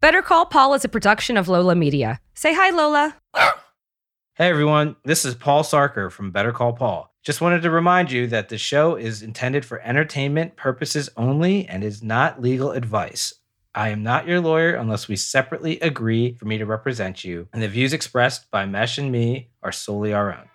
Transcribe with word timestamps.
Better 0.00 0.22
Call 0.22 0.46
Paul 0.46 0.74
is 0.74 0.84
a 0.84 0.88
production 0.88 1.36
of 1.36 1.48
Lola 1.48 1.74
Media. 1.74 2.20
Say 2.32 2.54
hi, 2.54 2.70
Lola. 2.70 3.16
Hey 4.36 4.48
everyone, 4.48 4.94
this 5.02 5.24
is 5.24 5.34
Paul 5.34 5.64
Sarker 5.64 6.08
from 6.08 6.30
Better 6.30 6.52
Call 6.52 6.72
Paul. 6.72 7.12
Just 7.24 7.40
wanted 7.40 7.62
to 7.62 7.70
remind 7.72 8.12
you 8.12 8.28
that 8.28 8.48
the 8.48 8.58
show 8.58 8.94
is 8.94 9.22
intended 9.22 9.64
for 9.64 9.80
entertainment 9.80 10.54
purposes 10.54 11.10
only 11.16 11.66
and 11.66 11.82
is 11.82 12.00
not 12.00 12.40
legal 12.40 12.70
advice. 12.70 13.34
I 13.74 13.88
am 13.88 14.04
not 14.04 14.28
your 14.28 14.40
lawyer 14.40 14.76
unless 14.76 15.08
we 15.08 15.16
separately 15.16 15.80
agree 15.80 16.34
for 16.34 16.44
me 16.44 16.58
to 16.58 16.64
represent 16.64 17.24
you, 17.24 17.48
and 17.52 17.60
the 17.60 17.66
views 17.66 17.92
expressed 17.92 18.48
by 18.52 18.66
Mesh 18.66 18.98
and 18.98 19.10
me 19.10 19.48
are 19.64 19.72
solely 19.72 20.14
our 20.14 20.32
own. 20.32 20.48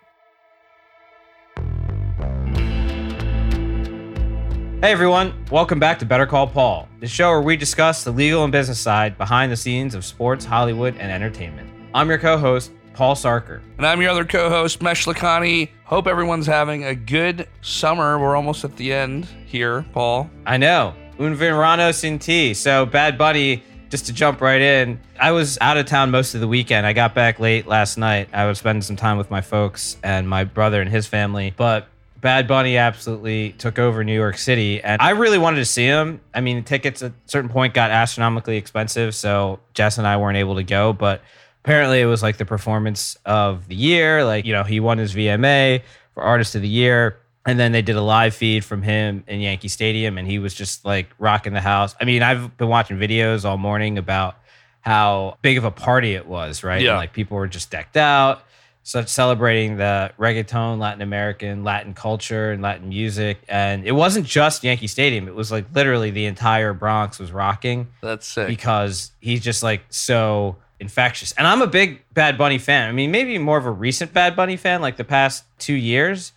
Hey 4.83 4.91
everyone, 4.91 5.33
welcome 5.49 5.79
back 5.79 5.97
to 5.99 6.05
Better 6.05 6.25
Call 6.25 6.45
Paul, 6.45 6.89
the 6.99 7.07
show 7.07 7.29
where 7.29 7.41
we 7.41 7.55
discuss 7.55 8.03
the 8.03 8.11
legal 8.11 8.43
and 8.43 8.51
business 8.51 8.81
side 8.81 9.17
behind 9.17 9.49
the 9.49 9.55
scenes 9.55 9.95
of 9.95 10.03
sports, 10.03 10.43
Hollywood, 10.43 10.97
and 10.97 11.09
entertainment. 11.09 11.69
I'm 11.93 12.09
your 12.09 12.17
co 12.17 12.37
host, 12.37 12.73
Paul 12.93 13.15
Sarker. 13.15 13.61
And 13.77 13.87
I'm 13.87 14.01
your 14.01 14.11
other 14.11 14.25
co 14.25 14.49
host, 14.49 14.81
Mesh 14.81 15.05
Lakhani. 15.05 15.69
Hope 15.85 16.05
everyone's 16.05 16.45
having 16.45 16.83
a 16.83 16.93
good 16.93 17.47
summer. 17.61 18.19
We're 18.19 18.35
almost 18.35 18.65
at 18.65 18.75
the 18.75 18.91
end 18.91 19.25
here, 19.45 19.85
Paul. 19.93 20.29
I 20.45 20.57
know. 20.57 20.93
Un 21.17 21.33
verano 21.33 21.93
sin 21.93 22.19
ti. 22.19 22.53
So, 22.53 22.85
Bad 22.85 23.17
Bunny, 23.17 23.63
just 23.89 24.07
to 24.07 24.11
jump 24.11 24.41
right 24.41 24.59
in, 24.59 24.99
I 25.17 25.31
was 25.31 25.57
out 25.61 25.77
of 25.77 25.85
town 25.85 26.11
most 26.11 26.35
of 26.35 26.41
the 26.41 26.47
weekend. 26.49 26.85
I 26.85 26.91
got 26.91 27.15
back 27.15 27.39
late 27.39 27.67
last 27.67 27.97
night. 27.97 28.27
I 28.33 28.47
was 28.47 28.59
spending 28.59 28.81
some 28.81 28.97
time 28.97 29.17
with 29.17 29.31
my 29.31 29.39
folks 29.39 29.95
and 30.03 30.27
my 30.27 30.43
brother 30.43 30.81
and 30.81 30.89
his 30.89 31.07
family. 31.07 31.53
But 31.55 31.87
Bad 32.23 32.47
Bunny 32.47 32.77
absolutely 32.77 33.51
took 33.51 33.77
over 33.77 34.01
New 34.01 34.15
York 34.15 34.37
City, 34.37 34.81
and 34.81 35.01
I 35.01 35.09
really 35.09 35.37
wanted 35.37 35.57
to 35.57 35.65
see 35.65 35.83
him. 35.83 36.21
I 36.33 36.39
mean, 36.39 36.63
tickets 36.63 37.03
at 37.03 37.11
a 37.11 37.13
certain 37.25 37.49
point 37.49 37.73
got 37.73 37.91
astronomically 37.91 38.55
expensive, 38.55 39.13
so 39.13 39.59
Jess 39.73 39.97
and 39.97 40.07
I 40.07 40.15
weren't 40.15 40.37
able 40.37 40.55
to 40.55 40.63
go. 40.63 40.93
But 40.93 41.21
apparently, 41.65 41.99
it 41.99 42.05
was 42.05 42.23
like 42.23 42.37
the 42.37 42.45
performance 42.45 43.17
of 43.25 43.67
the 43.67 43.75
year. 43.75 44.23
Like, 44.23 44.45
you 44.45 44.53
know, 44.53 44.63
he 44.63 44.79
won 44.79 44.99
his 44.99 45.13
VMA 45.13 45.81
for 46.13 46.23
Artist 46.23 46.55
of 46.55 46.61
the 46.61 46.69
Year. 46.69 47.19
And 47.45 47.59
then 47.59 47.73
they 47.73 47.81
did 47.81 47.97
a 47.97 48.01
live 48.01 48.33
feed 48.33 48.63
from 48.63 48.81
him 48.81 49.25
in 49.27 49.41
Yankee 49.41 49.67
Stadium, 49.67 50.17
and 50.17 50.25
he 50.25 50.39
was 50.39 50.53
just 50.53 50.85
like 50.85 51.09
rocking 51.19 51.51
the 51.51 51.59
house. 51.59 51.93
I 51.99 52.05
mean, 52.05 52.23
I've 52.23 52.55
been 52.55 52.69
watching 52.69 52.97
videos 52.97 53.43
all 53.43 53.57
morning 53.57 53.97
about 53.97 54.37
how 54.79 55.37
big 55.41 55.57
of 55.57 55.65
a 55.65 55.71
party 55.71 56.13
it 56.13 56.25
was, 56.25 56.63
right? 56.63 56.81
Yeah. 56.81 56.91
And, 56.91 56.99
like 56.99 57.11
people 57.11 57.35
were 57.35 57.49
just 57.49 57.69
decked 57.69 57.97
out 57.97 58.45
such 58.83 59.07
celebrating 59.07 59.77
the 59.77 60.11
reggaeton, 60.19 60.77
Latin 60.77 61.01
American, 61.01 61.63
Latin 61.63 61.93
culture, 61.93 62.51
and 62.51 62.61
Latin 62.61 62.89
music. 62.89 63.39
And 63.47 63.85
it 63.85 63.93
wasn't 63.93 64.25
just 64.25 64.63
Yankee 64.63 64.87
Stadium; 64.87 65.27
it 65.27 65.35
was 65.35 65.51
like 65.51 65.65
literally 65.73 66.11
the 66.11 66.25
entire 66.25 66.73
Bronx 66.73 67.17
was 67.17 67.31
rocking 67.31 67.87
That's 68.01 68.27
sick. 68.27 68.47
because 68.47 69.11
he's 69.19 69.41
just 69.41 69.63
like 69.63 69.81
so 69.89 70.57
infectious. 70.79 71.31
And 71.33 71.47
I'm 71.47 71.61
a 71.61 71.67
big 71.67 72.03
Bad 72.13 72.37
Bunny 72.37 72.57
fan. 72.57 72.89
I 72.89 72.91
mean, 72.91 73.09
maybe 73.09 73.37
more 73.37 73.57
of 73.57 73.65
a 73.65 73.71
recent 73.71 74.13
Bad 74.13 74.35
Bunny 74.35 74.57
fan, 74.57 74.81
like 74.81 74.97
the 74.97 75.05
past 75.05 75.45
two 75.59 75.73
years. 75.75 76.33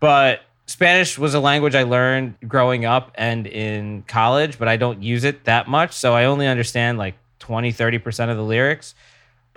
But 0.00 0.42
Spanish 0.66 1.18
was 1.18 1.32
a 1.32 1.40
language 1.40 1.74
I 1.74 1.84
learned 1.84 2.34
growing 2.46 2.84
up 2.84 3.10
and 3.14 3.46
in 3.46 4.02
college, 4.06 4.58
but 4.58 4.68
I 4.68 4.76
don't 4.76 5.02
use 5.02 5.24
it 5.24 5.44
that 5.44 5.66
much. 5.68 5.92
So 5.92 6.12
I 6.14 6.26
only 6.26 6.46
understand 6.46 6.98
like 6.98 7.14
20, 7.38 7.72
30% 7.72 8.30
of 8.30 8.36
the 8.36 8.42
lyrics. 8.42 8.94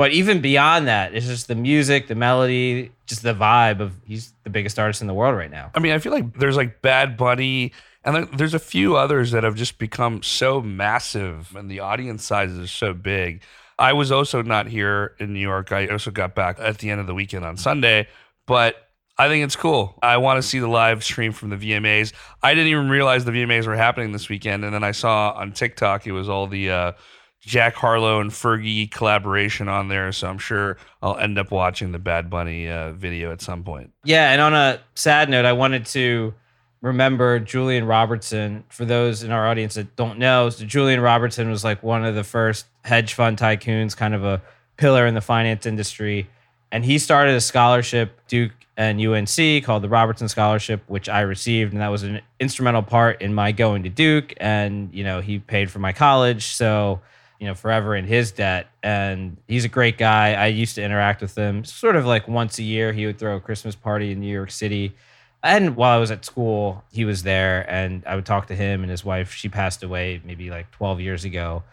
But 0.02 0.14
even 0.14 0.42
beyond 0.42 0.88
that, 0.88 1.14
it's 1.14 1.28
just 1.28 1.48
the 1.48 1.54
music, 1.54 2.08
the 2.08 2.16
melody, 2.16 2.92
just 3.06 3.22
the 3.22 3.36
vibe 3.36 3.82
of 3.82 3.94
he's 4.04 4.34
the 4.44 4.50
biggest 4.50 4.80
artist 4.80 5.02
in 5.02 5.06
the 5.06 5.14
world 5.14 5.38
right 5.38 5.52
now. 5.52 5.70
I 5.76 5.80
mean, 5.80 5.92
I 5.92 6.00
feel 6.00 6.12
like 6.12 6.40
there's 6.40 6.58
like 6.58 6.82
Bad 6.82 7.16
Bunny, 7.18 7.72
and 8.04 8.28
there's 8.30 8.56
a 8.56 8.60
few 8.60 8.96
others 8.96 9.30
that 9.30 9.44
have 9.44 9.54
just 9.54 9.78
become 9.78 10.24
so 10.24 10.60
massive, 10.60 11.56
and 11.56 11.70
the 11.70 11.82
audience 11.82 12.26
sizes 12.26 12.58
are 12.58 12.66
so 12.66 12.96
big. 12.96 13.44
I 13.78 13.94
was 13.94 14.12
also 14.12 14.42
not 14.42 14.66
here 14.66 15.14
in 15.20 15.34
New 15.34 15.40
York. 15.40 15.72
I 15.72 15.86
also 15.86 16.10
got 16.10 16.34
back 16.34 16.58
at 16.60 16.80
the 16.80 16.90
end 16.90 17.00
of 17.00 17.06
the 17.06 17.14
weekend 17.14 17.46
on 17.46 17.56
Sunday, 17.56 18.08
but 18.48 18.88
I 19.20 19.28
think 19.28 19.46
it's 19.46 19.56
cool. 19.56 20.00
I 20.02 20.18
want 20.18 20.42
to 20.42 20.42
see 20.42 20.58
the 20.58 20.68
live 20.68 21.04
stream 21.04 21.32
from 21.32 21.52
the 21.52 21.58
VMAs. 21.58 22.12
I 22.42 22.56
didn't 22.56 22.70
even 22.70 22.90
realize 22.90 23.24
the 23.24 23.34
VMAs 23.34 23.68
were 23.68 23.76
happening 23.76 24.14
this 24.14 24.30
weekend, 24.30 24.66
and 24.66 24.74
then 24.74 24.84
I 24.84 24.94
saw 24.94 25.30
on 25.34 25.52
TikTok 25.52 26.08
it 26.08 26.12
was 26.12 26.28
all 26.28 26.48
the 26.48 26.72
uh, 26.72 26.92
Jack 27.42 27.74
Harlow 27.74 28.22
and 28.22 28.30
Fergie 28.30 28.90
collaboration 28.90 29.68
on 29.68 29.88
there. 29.88 30.12
So 30.12 30.28
I'm 30.30 30.38
sure 30.38 30.78
I'll 31.02 31.18
end 31.18 31.40
up 31.40 31.52
watching 31.52 31.92
the 31.92 32.00
Bad 32.00 32.30
Bunny 32.30 32.70
uh, 32.70 32.92
video 32.92 33.32
at 33.32 33.42
some 33.42 33.64
point. 33.64 33.92
Yeah, 34.04 34.32
and 34.32 34.40
on 34.42 34.54
a 34.54 34.80
sad 34.94 35.30
note, 35.30 35.46
I 35.46 35.54
wanted 35.54 35.88
to 35.88 36.34
remember 36.82 37.40
Julian 37.40 37.86
Robertson. 37.86 38.64
For 38.70 38.86
those 38.86 39.24
in 39.24 39.32
our 39.32 39.48
audience 39.48 39.74
that 39.74 39.96
don't 39.96 40.20
know, 40.20 40.50
so 40.50 40.66
Julian 40.66 41.02
Robertson 41.02 41.50
was 41.50 41.64
like 41.64 41.82
one 41.82 42.06
of 42.06 42.14
the 42.14 42.24
first 42.24 42.68
hedge 42.86 43.16
fund 43.16 43.38
tycoons, 43.38 43.98
kind 43.98 44.14
of 44.14 44.24
a 44.24 44.42
pillar 44.78 45.08
in 45.08 45.16
the 45.16 45.22
finance 45.22 45.66
industry. 45.66 46.30
And 46.72 46.86
he 46.86 47.00
started 47.00 47.36
a 47.36 47.42
scholarship, 47.42 48.20
Duke 48.28 48.54
and 48.78 49.02
UNC, 49.02 49.64
called 49.64 49.84
the 49.84 49.90
Robertson 49.90 50.30
Scholarship, 50.30 50.84
which 50.88 51.10
I 51.10 51.22
received. 51.22 51.74
And 51.74 51.82
that 51.82 51.90
was 51.90 52.04
an 52.04 52.22
instrumental 52.40 52.84
part 52.84 53.22
in 53.22 53.34
my 53.34 53.52
going 53.52 53.84
to 53.84 53.90
Duke. 53.90 54.34
And, 54.38 54.94
you 54.94 55.04
know, 55.04 55.22
he 55.22 55.40
paid 55.40 55.70
for 55.70 55.80
my 55.80 55.92
college. 55.92 56.46
So, 56.46 57.02
you 57.42 57.48
know, 57.48 57.56
forever 57.56 57.96
in 57.96 58.06
his 58.06 58.32
debt. 58.32 58.68
And 58.84 59.36
he's 59.48 59.66
a 59.66 59.68
great 59.68 59.98
guy. 59.98 60.36
I 60.36 60.46
used 60.46 60.76
to 60.76 60.84
interact 60.84 61.22
with 61.24 61.36
him 61.36 61.66
sort 61.66 61.96
of 61.96 62.06
like 62.06 62.28
once 62.28 62.60
a 62.60 62.64
year. 62.64 62.94
He 62.94 63.08
would 63.08 63.18
throw 63.18 63.36
a 63.36 63.40
Christmas 63.40 63.76
party 63.76 64.12
in 64.12 64.20
New 64.20 64.32
York 64.32 64.52
City. 64.52 64.94
And 65.42 65.76
while 65.76 65.98
I 65.98 66.00
was 66.00 66.12
at 66.12 66.24
school, 66.24 66.84
he 66.92 67.04
was 67.04 67.24
there 67.24 67.68
and 67.68 68.04
I 68.06 68.16
would 68.16 68.28
talk 68.28 68.46
to 68.48 68.56
him 68.56 68.84
and 68.84 68.92
his 68.92 69.04
wife. 69.04 69.34
She 69.34 69.50
passed 69.50 69.82
away 69.82 70.22
maybe 70.24 70.52
like 70.52 70.70
12 70.70 71.02
years 71.02 71.26
ago. 71.26 71.64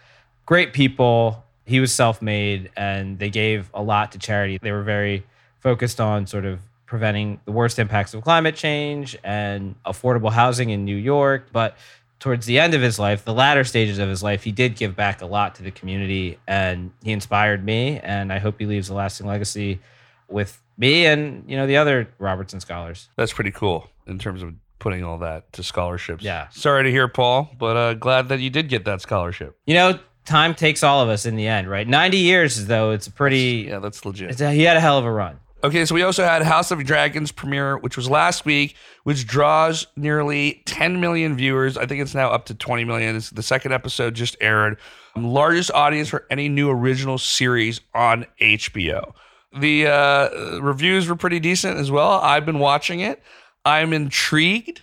Great 0.47 0.73
people. 0.73 1.45
He 1.67 1.81
was 1.81 1.93
self 1.93 2.23
made 2.23 2.71
and 2.75 3.19
they 3.19 3.29
gave 3.29 3.71
a 3.75 3.83
lot 3.83 4.13
to 4.13 4.19
charity. 4.19 4.57
They 4.57 4.73
were 4.73 4.83
very 4.83 5.27
focused 5.61 6.01
on 6.01 6.27
sort 6.27 6.47
of 6.47 6.61
preventing 6.87 7.41
the 7.45 7.53
worst 7.53 7.79
impacts 7.79 8.15
of 8.15 8.25
climate 8.25 8.57
change 8.57 9.19
and 9.23 9.75
affordable 9.85 10.33
housing 10.33 10.71
in 10.71 10.87
New 10.87 10.97
York. 10.97 11.49
But 11.53 11.77
towards 12.21 12.47
the 12.47 12.59
end 12.59 12.75
of 12.75 12.81
his 12.83 12.99
life, 12.99 13.25
the 13.25 13.33
latter 13.35 13.65
stages 13.65 13.99
of 13.99 14.09
his 14.09 14.23
life, 14.23 14.43
he 14.45 14.53
did 14.53 14.77
give 14.77 14.97
back 14.97 15.23
a 15.23 15.27
lot 15.27 15.55
to 15.57 15.63
the 15.63 15.71
community 15.71 16.39
and 16.47 16.91
he 17.03 17.13
inspired 17.13 17.65
me. 17.65 17.99
And 18.01 18.33
I 18.33 18.39
hope 18.39 18.59
he 18.59 18.67
leaves 18.67 18.89
a 18.89 18.95
lasting 18.95 19.27
legacy 19.27 19.81
with 20.29 20.61
me 20.77 21.07
and, 21.07 21.45
you 21.49 21.57
know, 21.57 21.67
the 21.67 21.77
other 21.77 22.09
Robertson 22.19 22.61
scholars. 22.61 23.09
That's 23.17 23.33
pretty 23.33 23.51
cool 23.53 23.89
in 24.07 24.19
terms 24.19 24.43
of 24.43 24.55
putting 24.79 25.03
all 25.05 25.19
that 25.19 25.53
to 25.55 25.63
scholarships. 25.63 26.23
Yeah. 26.25 26.49
Sorry 26.51 26.85
to 26.85 26.91
hear, 26.91 27.09
Paul, 27.09 27.51
but 27.59 27.77
uh, 27.77 27.95
glad 27.95 28.29
that 28.29 28.41
you 28.41 28.51
did 28.51 28.69
get 28.69 28.85
that 28.85 29.01
scholarship. 29.01 29.57
You 29.67 29.75
know, 29.75 29.99
time 30.25 30.55
takes 30.55 30.83
all 30.83 31.01
of 31.03 31.09
us 31.09 31.25
in 31.27 31.37
the 31.37 31.47
end, 31.49 31.69
right? 31.69 31.87
90 31.87 32.17
years, 32.19 32.67
though, 32.67 32.91
it's 32.93 33.07
a 33.07 33.11
pretty, 33.13 33.67
Yeah, 33.69 33.79
that's 33.81 34.05
legit. 34.05 34.31
it's 34.31 34.41
a, 34.41 34.53
he 34.53 34.63
had 34.63 34.77
a 34.77 34.81
hell 34.81 34.99
of 34.99 35.05
a 35.05 35.11
run. 35.11 35.39
Okay, 35.65 35.85
so 35.85 35.95
we 35.95 36.03
also 36.03 36.23
had 36.23 36.43
House 36.43 36.71
of 36.71 36.85
Dragons 36.85 37.33
premiere, 37.33 37.79
which 37.79 37.97
was 37.97 38.09
last 38.09 38.45
week, 38.45 38.77
which 39.03 39.27
draws 39.27 39.89
nearly 39.97 40.63
10 40.67 41.01
million 41.01 41.37
viewers. 41.37 41.77
I 41.77 41.85
think 41.85 42.01
it's 42.01 42.15
now 42.15 42.31
up 42.31 42.47
to 42.47 42.55
20 42.55 42.85
million. 42.85 43.17
It's 43.17 43.31
the 43.31 43.43
second 43.43 43.73
episode 43.73 44.15
just 44.15 44.37
aired. 44.41 44.79
Largest 45.17 45.73
audience 45.73 46.09
for 46.09 46.27
any 46.31 46.49
new 46.49 46.71
original 46.71 47.19
series 47.19 47.81
on 47.93 48.25
HBO. 48.41 49.15
The 49.53 49.89
uh, 49.89 50.61
reviews 50.61 51.09
were 51.09 51.17
pretty 51.17 51.41
decent 51.41 51.79
as 51.79 51.91
well. 51.91 52.21
I've 52.21 52.47
been 52.47 52.61
watching 52.61 53.01
it. 53.01 53.21
I'm 53.65 53.93
intrigued. 53.93 54.83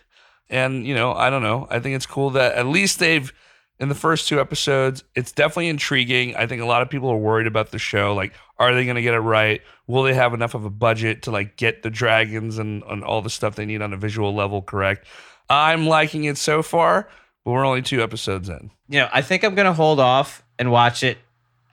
And, 0.50 0.86
you 0.86 0.94
know, 0.94 1.14
I 1.14 1.30
don't 1.30 1.42
know. 1.42 1.68
I 1.70 1.80
think 1.80 1.96
it's 1.96 2.06
cool 2.06 2.32
that 2.32 2.54
at 2.56 2.68
least 2.68 3.00
they've 3.00 3.32
in 3.80 3.88
the 3.88 3.96
first 3.96 4.28
two 4.28 4.42
episodes. 4.42 5.06
It's 5.16 5.32
definitely 5.32 5.70
intriguing. 5.70 6.36
I 6.36 6.48
think 6.48 6.62
a 6.62 6.66
lot 6.66 6.82
of 6.82 6.90
people 6.90 7.10
are 7.10 7.18
worried 7.18 7.48
about 7.48 7.72
the 7.72 7.80
show. 7.80 8.14
Like, 8.14 8.34
are 8.58 8.74
they 8.74 8.86
going 8.86 8.96
to 8.96 9.02
get 9.02 9.14
it 9.14 9.20
right? 9.20 9.62
Will 9.88 10.04
they 10.04 10.14
have 10.14 10.34
enough 10.34 10.54
of 10.54 10.66
a 10.66 10.70
budget 10.70 11.24
to 11.24 11.32
like 11.32 11.58
get 11.58 11.84
the 11.84 11.90
dragons 11.90 12.58
and, 12.58 12.84
and 12.84 13.04
all 13.04 13.22
the 13.22 13.30
stuff 13.30 13.56
they 13.56 13.66
need 13.66 13.82
on 13.82 13.94
a 13.94 13.98
visual 13.98 14.34
level 14.34 14.62
correct? 14.62 15.06
I'm 15.50 15.88
liking 15.88 16.24
it 16.24 16.38
so 16.38 16.64
far, 16.64 17.08
but 17.44 17.52
we're 17.52 17.66
only 17.66 17.82
two 17.82 18.02
episodes 18.02 18.50
in. 18.50 18.72
You 18.90 19.02
know, 19.02 19.10
I 19.12 19.22
think 19.22 19.44
I'm 19.44 19.56
going 19.56 19.68
to 19.68 19.74
hold 19.74 20.00
off 20.00 20.44
and 20.58 20.72
watch 20.72 21.04
it 21.04 21.18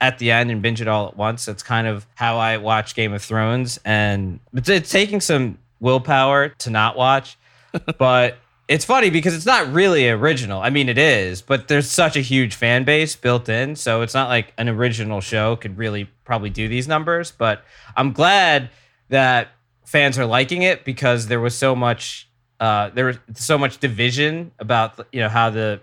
at 0.01 0.19
the 0.19 0.31
end 0.31 0.51
and 0.51 0.61
binge 0.61 0.81
it 0.81 0.87
all 0.87 1.07
at 1.07 1.15
once. 1.15 1.45
That's 1.45 1.63
kind 1.63 1.87
of 1.87 2.05
how 2.15 2.37
I 2.37 2.57
watch 2.57 2.95
Game 2.95 3.13
of 3.13 3.23
Thrones. 3.23 3.79
And 3.85 4.39
it's, 4.53 4.69
it's 4.69 4.91
taking 4.91 5.21
some 5.21 5.57
willpower 5.79 6.49
to 6.49 6.69
not 6.69 6.97
watch, 6.97 7.37
but 7.97 8.37
it's 8.67 8.85
funny 8.85 9.09
because 9.09 9.33
it's 9.33 9.45
not 9.45 9.71
really 9.71 10.09
original. 10.09 10.61
I 10.61 10.69
mean, 10.69 10.89
it 10.89 10.97
is, 10.97 11.41
but 11.41 11.67
there's 11.67 11.89
such 11.89 12.15
a 12.15 12.21
huge 12.21 12.55
fan 12.55 12.83
base 12.83 13.15
built 13.15 13.49
in. 13.49 13.75
So 13.75 14.01
it's 14.01 14.13
not 14.13 14.29
like 14.29 14.53
an 14.57 14.69
original 14.69 15.21
show 15.21 15.55
could 15.55 15.77
really 15.77 16.09
probably 16.23 16.49
do 16.49 16.67
these 16.67 16.87
numbers. 16.87 17.31
But 17.31 17.63
I'm 17.95 18.11
glad 18.13 18.69
that 19.09 19.49
fans 19.85 20.17
are 20.17 20.25
liking 20.25 20.61
it 20.63 20.85
because 20.85 21.27
there 21.27 21.39
was 21.39 21.55
so 21.55 21.75
much. 21.75 22.29
Uh, 22.59 22.89
there 22.93 23.05
was 23.05 23.17
so 23.35 23.57
much 23.57 23.79
division 23.79 24.51
about 24.59 24.99
you 25.11 25.19
know 25.19 25.29
how 25.29 25.49
the 25.49 25.81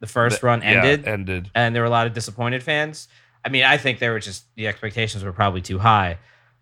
the 0.00 0.06
first 0.06 0.42
run 0.42 0.60
Yeah, 0.62 0.68
ended, 0.82 1.06
ended. 1.06 1.50
and 1.54 1.74
there 1.74 1.82
were 1.82 1.86
a 1.86 1.90
lot 1.90 2.06
of 2.06 2.14
disappointed 2.14 2.62
fans. 2.62 3.08
I 3.44 3.48
mean, 3.48 3.62
I 3.64 3.76
think 3.76 3.98
they 4.00 4.08
were 4.08 4.18
just 4.18 4.44
the 4.56 4.66
expectations 4.66 5.22
were 5.22 5.32
probably 5.32 5.60
too 5.62 5.78
high, 5.78 6.18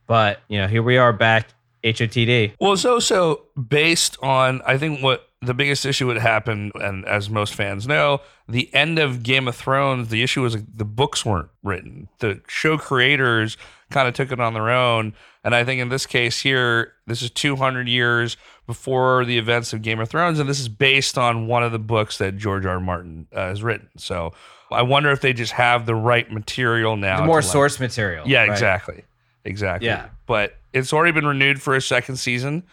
but 0.06 0.40
you 0.48 0.58
know, 0.58 0.66
here 0.66 0.82
we 0.82 0.98
are 0.98 1.12
back 1.14 1.48
HOTD. 1.82 2.52
Well, 2.60 2.74
it's 2.74 2.84
also 2.84 3.42
based 3.68 4.18
on 4.22 4.60
I 4.66 4.76
think 4.76 5.02
what 5.02 5.28
the 5.46 5.54
biggest 5.54 5.86
issue 5.86 6.06
would 6.06 6.18
happen, 6.18 6.72
and 6.74 7.04
as 7.06 7.30
most 7.30 7.54
fans 7.54 7.86
know, 7.86 8.20
the 8.48 8.72
end 8.74 8.98
of 8.98 9.22
Game 9.22 9.48
of 9.48 9.56
Thrones, 9.56 10.08
the 10.08 10.22
issue 10.22 10.42
was 10.42 10.56
the 10.62 10.84
books 10.84 11.24
weren't 11.24 11.48
written. 11.62 12.08
The 12.18 12.40
show 12.48 12.78
creators 12.78 13.56
kind 13.90 14.08
of 14.08 14.14
took 14.14 14.32
it 14.32 14.40
on 14.40 14.54
their 14.54 14.70
own. 14.70 15.14
And 15.44 15.54
I 15.54 15.64
think 15.64 15.80
in 15.80 15.88
this 15.88 16.06
case 16.06 16.40
here, 16.40 16.94
this 17.06 17.22
is 17.22 17.30
200 17.30 17.86
years 17.86 18.36
before 18.66 19.24
the 19.24 19.38
events 19.38 19.72
of 19.72 19.82
Game 19.82 20.00
of 20.00 20.08
Thrones, 20.08 20.38
and 20.38 20.48
this 20.48 20.60
is 20.60 20.68
based 20.68 21.18
on 21.18 21.46
one 21.46 21.62
of 21.62 21.72
the 21.72 21.78
books 21.78 22.18
that 22.18 22.36
George 22.36 22.64
R. 22.64 22.74
R. 22.74 22.80
Martin 22.80 23.26
uh, 23.32 23.48
has 23.48 23.62
written. 23.62 23.88
So 23.96 24.32
I 24.70 24.82
wonder 24.82 25.10
if 25.10 25.20
they 25.20 25.32
just 25.32 25.52
have 25.52 25.86
the 25.86 25.94
right 25.94 26.30
material 26.30 26.96
now. 26.96 27.20
The 27.20 27.26
more 27.26 27.40
to, 27.40 27.46
like- 27.46 27.52
source 27.52 27.78
material. 27.78 28.26
yeah, 28.26 28.40
right? 28.40 28.50
exactly. 28.50 29.04
Exactly. 29.44 29.86
Yeah. 29.86 30.08
But 30.26 30.56
it's 30.72 30.92
already 30.92 31.12
been 31.12 31.26
renewed 31.26 31.60
for 31.60 31.74
a 31.74 31.82
second 31.82 32.16
season. 32.16 32.64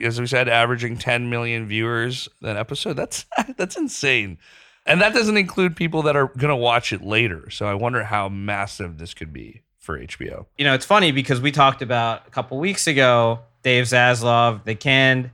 As 0.00 0.20
we 0.20 0.26
said, 0.26 0.48
averaging 0.48 0.96
10 0.96 1.30
million 1.30 1.66
viewers 1.66 2.28
an 2.42 2.56
episode. 2.56 2.94
That's 2.94 3.26
that's 3.56 3.76
insane. 3.76 4.38
And 4.86 5.00
that 5.00 5.12
doesn't 5.12 5.36
include 5.36 5.76
people 5.76 6.02
that 6.02 6.16
are 6.16 6.28
going 6.28 6.48
to 6.48 6.56
watch 6.56 6.92
it 6.92 7.02
later. 7.02 7.50
So 7.50 7.66
I 7.66 7.74
wonder 7.74 8.02
how 8.04 8.28
massive 8.28 8.98
this 8.98 9.14
could 9.14 9.32
be 9.32 9.62
for 9.78 9.98
HBO. 9.98 10.46
you 10.58 10.64
know, 10.64 10.74
it's 10.74 10.84
funny 10.84 11.10
because 11.10 11.40
we 11.40 11.50
talked 11.50 11.82
about 11.82 12.26
a 12.26 12.30
couple 12.30 12.58
weeks 12.58 12.86
ago, 12.86 13.40
Dave 13.62 13.84
Zaslav, 13.84 14.64
they 14.64 14.74
canned 14.74 15.30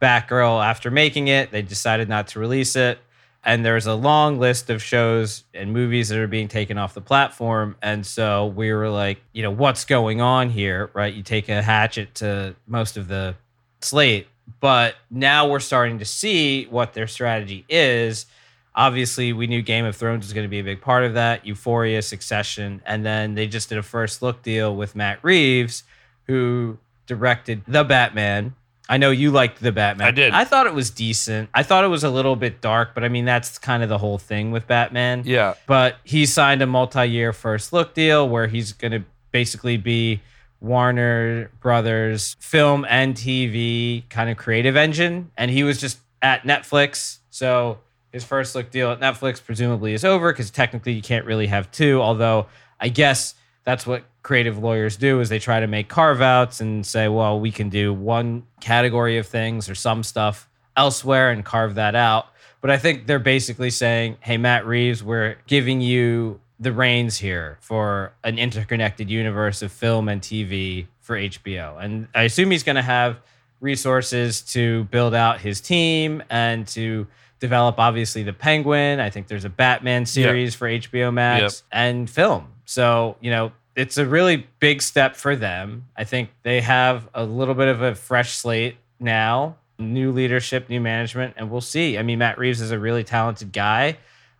Batgirl 0.00 0.64
after 0.64 0.90
making 0.90 1.28
it. 1.28 1.50
They 1.50 1.62
decided 1.62 2.08
not 2.08 2.28
to 2.28 2.40
release 2.40 2.76
it. 2.76 2.98
And 3.44 3.64
there's 3.64 3.86
a 3.86 3.94
long 3.94 4.38
list 4.38 4.68
of 4.70 4.82
shows 4.82 5.44
and 5.54 5.72
movies 5.72 6.08
that 6.08 6.18
are 6.18 6.26
being 6.26 6.48
taken 6.48 6.76
off 6.76 6.94
the 6.94 7.00
platform. 7.00 7.76
And 7.82 8.04
so 8.04 8.46
we 8.46 8.72
were 8.72 8.88
like, 8.88 9.20
you 9.32 9.42
know, 9.42 9.50
what's 9.50 9.84
going 9.84 10.20
on 10.20 10.50
here, 10.50 10.90
right? 10.92 11.12
You 11.12 11.22
take 11.22 11.48
a 11.48 11.62
hatchet 11.62 12.14
to 12.16 12.54
most 12.66 12.96
of 12.96 13.08
the 13.08 13.36
slate. 13.80 14.26
But 14.60 14.96
now 15.10 15.48
we're 15.48 15.60
starting 15.60 15.98
to 15.98 16.04
see 16.04 16.64
what 16.66 16.94
their 16.94 17.06
strategy 17.06 17.64
is. 17.68 18.26
Obviously, 18.74 19.32
we 19.32 19.46
knew 19.46 19.60
Game 19.60 19.84
of 19.84 19.96
Thrones 19.96 20.24
was 20.24 20.32
going 20.32 20.44
to 20.44 20.48
be 20.48 20.60
a 20.60 20.64
big 20.64 20.80
part 20.80 21.04
of 21.04 21.14
that, 21.14 21.44
Euphoria, 21.44 22.00
Succession. 22.00 22.80
And 22.86 23.04
then 23.04 23.34
they 23.34 23.46
just 23.46 23.68
did 23.68 23.78
a 23.78 23.82
first 23.82 24.22
look 24.22 24.42
deal 24.42 24.74
with 24.74 24.94
Matt 24.96 25.18
Reeves, 25.22 25.82
who 26.26 26.78
directed 27.06 27.62
The 27.66 27.84
Batman. 27.84 28.54
I 28.88 28.96
know 28.96 29.10
you 29.10 29.30
liked 29.30 29.60
The 29.60 29.72
Batman. 29.72 30.08
I 30.08 30.10
did. 30.12 30.32
I 30.32 30.44
thought 30.44 30.66
it 30.66 30.74
was 30.74 30.90
decent. 30.90 31.50
I 31.52 31.62
thought 31.62 31.84
it 31.84 31.88
was 31.88 32.04
a 32.04 32.10
little 32.10 32.36
bit 32.36 32.60
dark, 32.60 32.94
but 32.94 33.04
I 33.04 33.08
mean, 33.08 33.24
that's 33.24 33.58
kind 33.58 33.82
of 33.82 33.88
the 33.88 33.98
whole 33.98 34.18
thing 34.18 34.50
with 34.50 34.66
Batman. 34.66 35.24
Yeah. 35.26 35.54
But 35.66 35.96
he 36.04 36.24
signed 36.24 36.62
a 36.62 36.66
multi-year 36.66 37.32
first 37.32 37.72
look 37.72 37.94
deal 37.94 38.28
where 38.28 38.46
he's 38.46 38.72
going 38.72 38.92
to 38.92 39.04
basically 39.30 39.76
be 39.76 40.20
Warner 40.60 41.50
Brothers 41.60 42.36
film 42.40 42.86
and 42.88 43.14
TV 43.14 44.08
kind 44.08 44.30
of 44.30 44.36
creative 44.36 44.76
engine 44.76 45.30
and 45.36 45.50
he 45.50 45.62
was 45.62 45.80
just 45.80 45.98
at 46.22 46.42
Netflix. 46.42 47.18
So 47.30 47.78
his 48.12 48.24
first 48.24 48.54
look 48.54 48.70
deal 48.70 48.90
at 48.90 49.00
Netflix 49.00 49.44
presumably 49.44 49.92
is 49.94 50.04
over 50.04 50.32
cuz 50.32 50.50
technically 50.50 50.92
you 50.92 51.02
can't 51.02 51.24
really 51.24 51.46
have 51.46 51.70
two, 51.70 52.00
although 52.00 52.46
I 52.80 52.88
guess 52.88 53.34
that's 53.64 53.86
what 53.86 54.04
creative 54.22 54.58
lawyers 54.58 54.96
do 54.96 55.20
is 55.20 55.28
they 55.28 55.38
try 55.38 55.60
to 55.60 55.66
make 55.66 55.88
carve 55.88 56.20
outs 56.20 56.60
and 56.60 56.84
say, 56.84 57.08
well, 57.08 57.38
we 57.40 57.50
can 57.50 57.68
do 57.68 57.92
one 57.92 58.44
category 58.60 59.18
of 59.18 59.26
things 59.26 59.68
or 59.68 59.74
some 59.74 60.02
stuff 60.02 60.48
elsewhere 60.76 61.30
and 61.30 61.44
carve 61.44 61.74
that 61.74 61.94
out. 61.94 62.26
But 62.60 62.70
I 62.70 62.78
think 62.78 63.06
they're 63.06 63.18
basically 63.18 63.70
saying, 63.70 64.16
hey, 64.20 64.36
Matt 64.36 64.66
Reeves, 64.66 65.02
we're 65.02 65.36
giving 65.46 65.80
you 65.80 66.40
the 66.60 66.72
reins 66.72 67.18
here 67.18 67.56
for 67.60 68.12
an 68.24 68.38
interconnected 68.38 69.08
universe 69.10 69.62
of 69.62 69.70
film 69.70 70.08
and 70.08 70.20
TV 70.20 70.86
for 71.00 71.16
HBO. 71.16 71.82
And 71.82 72.08
I 72.14 72.22
assume 72.22 72.50
he's 72.50 72.64
going 72.64 72.76
to 72.76 72.82
have 72.82 73.20
resources 73.60 74.40
to 74.42 74.84
build 74.84 75.14
out 75.14 75.40
his 75.40 75.60
team 75.60 76.22
and 76.30 76.66
to 76.68 77.06
develop, 77.40 77.78
obviously, 77.78 78.22
the 78.22 78.32
Penguin. 78.32 78.98
I 79.00 79.10
think 79.10 79.28
there's 79.28 79.44
a 79.44 79.48
Batman 79.50 80.06
series 80.06 80.54
for 80.54 80.68
HBO 80.68 81.12
Max 81.12 81.40
Yep. 81.42 81.52
and 81.72 82.10
film. 82.10 82.48
So, 82.64 83.16
you 83.20 83.30
know, 83.30 83.52
it's 83.76 83.96
a 83.96 84.04
really 84.06 84.46
big 84.58 84.82
step 84.82 85.14
for 85.14 85.36
them. 85.36 85.84
I 85.96 86.04
think 86.04 86.30
they 86.42 86.60
have 86.60 87.08
a 87.14 87.24
little 87.24 87.54
bit 87.54 87.68
of 87.68 87.80
a 87.82 87.94
fresh 87.94 88.32
slate 88.34 88.76
now, 88.98 89.56
new 89.78 90.10
leadership, 90.10 90.68
new 90.68 90.80
management, 90.80 91.34
and 91.36 91.50
we'll 91.50 91.60
see. 91.60 91.96
I 91.96 92.02
mean, 92.02 92.18
Matt 92.18 92.38
Reeves 92.38 92.60
is 92.60 92.72
a 92.72 92.78
really 92.78 93.04
talented 93.04 93.52
guy, 93.52 93.96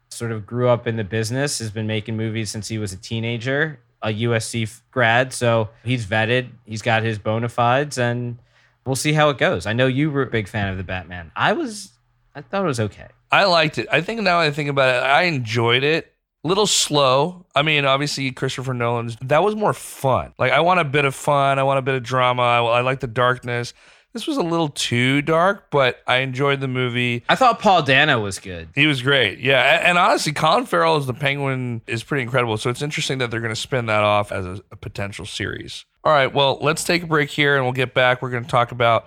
sort 0.08 0.32
of 0.32 0.46
grew 0.46 0.69
up 0.69 0.87
in 0.87 0.96
the 0.96 1.05
business, 1.05 1.58
has 1.58 1.70
been 1.70 1.87
making 1.87 2.16
movies 2.16 2.50
since 2.50 2.69
he 2.69 2.78
was 2.78 2.93
a 2.93 2.96
teenager, 2.96 3.78
a 4.02 4.08
USC 4.08 4.81
grad. 4.90 5.32
So 5.32 5.69
he's 5.84 6.06
vetted, 6.06 6.50
he's 6.64 6.82
got 6.82 7.02
his 7.02 7.19
bona 7.19 7.49
fides, 7.49 7.99
and 7.99 8.38
we'll 8.84 8.96
see 8.96 9.12
how 9.12 9.28
it 9.31 9.38
goes. 9.38 9.66
I 9.66 9.72
know 9.72 9.87
you 9.87 10.10
were 10.10 10.22
a 10.22 10.31
big 10.31 10.49
fan 10.49 10.69
of 10.69 10.76
the 10.76 10.84
Batman. 10.84 11.31
I 11.37 11.52
was, 11.52 11.93
I 12.34 12.40
thought 12.40 12.64
it 12.64 12.69
was 12.69 12.81
okay. 12.81 13.08
I 13.31 13.44
liked 13.44 13.78
it. 13.78 13.87
I 13.90 14.00
think 14.00 14.22
now 14.22 14.40
I 14.40 14.50
think 14.50 14.70
about 14.70 14.94
it, 14.94 15.06
I 15.06 15.22
enjoyed 15.22 15.84
it. 15.84 16.12
A 16.44 16.49
little 16.49 16.66
slow. 16.66 17.46
I 17.55 17.62
mean, 17.62 17.84
obviously 17.84 18.31
Christopher 18.31 18.72
Nolan's 18.72 19.16
that 19.22 19.43
was 19.43 19.56
more 19.56 19.72
fun. 19.72 20.32
Like 20.38 20.52
I 20.52 20.60
want 20.60 20.78
a 20.81 20.84
bit 20.84 21.05
of 21.05 21.14
fun. 21.14 21.58
I 21.58 21.64
want 21.64 21.78
a 21.78 21.82
bit 21.82 21.96
of 21.96 22.05
drama. 22.05 22.43
I, 22.43 22.62
I 22.62 22.81
like 22.82 23.00
the 23.00 23.08
darkness. 23.08 23.75
This 24.14 24.26
was 24.26 24.38
a 24.38 24.43
little 24.43 24.70
too 24.70 25.22
dark, 25.22 25.70
but 25.70 26.00
I 26.06 26.19
enjoyed 26.19 26.60
the 26.60 26.69
movie. 26.69 27.25
I 27.28 27.34
thought 27.34 27.60
Paul 27.60 27.82
Dano 27.82 28.20
was 28.20 28.38
good. 28.38 28.70
He 28.75 28.87
was 28.87 29.02
great. 29.02 29.38
Yeah. 29.38 29.60
And, 29.84 29.99
honestly, 29.99 30.32
Colin 30.32 30.64
Farrell 30.64 30.96
as 30.96 31.06
the 31.06 31.14
penguin 31.14 31.82
is 31.87 32.02
pretty 32.02 32.22
incredible. 32.22 32.56
So 32.56 32.70
it's 32.70 32.82
interesting 32.82 33.19
that 33.19 33.31
they're 33.31 33.40
going 33.40 33.55
to 33.55 33.60
spin 33.60 33.87
that 33.87 34.02
off 34.02 34.32
as 34.32 34.46
a, 34.46 34.60
a 34.72 34.76
potential 34.76 35.26
series. 35.26 35.84
All 36.05 36.12
right. 36.12 36.32
Well, 36.32 36.58
let's 36.62 36.84
take 36.84 37.02
a 37.02 37.06
break 37.06 37.31
here 37.31 37.56
and 37.56 37.64
we'll 37.64 37.72
get 37.72 37.93
back. 37.93 38.22
We're 38.22 38.31
going 38.31 38.44
to 38.44 38.50
talk 38.50 38.72
about 38.72 39.06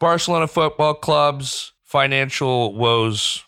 Barcelona 0.00 0.48
Football 0.48 0.94
Club's 0.94 1.72
financial 1.84 2.74
woes. 2.74 3.44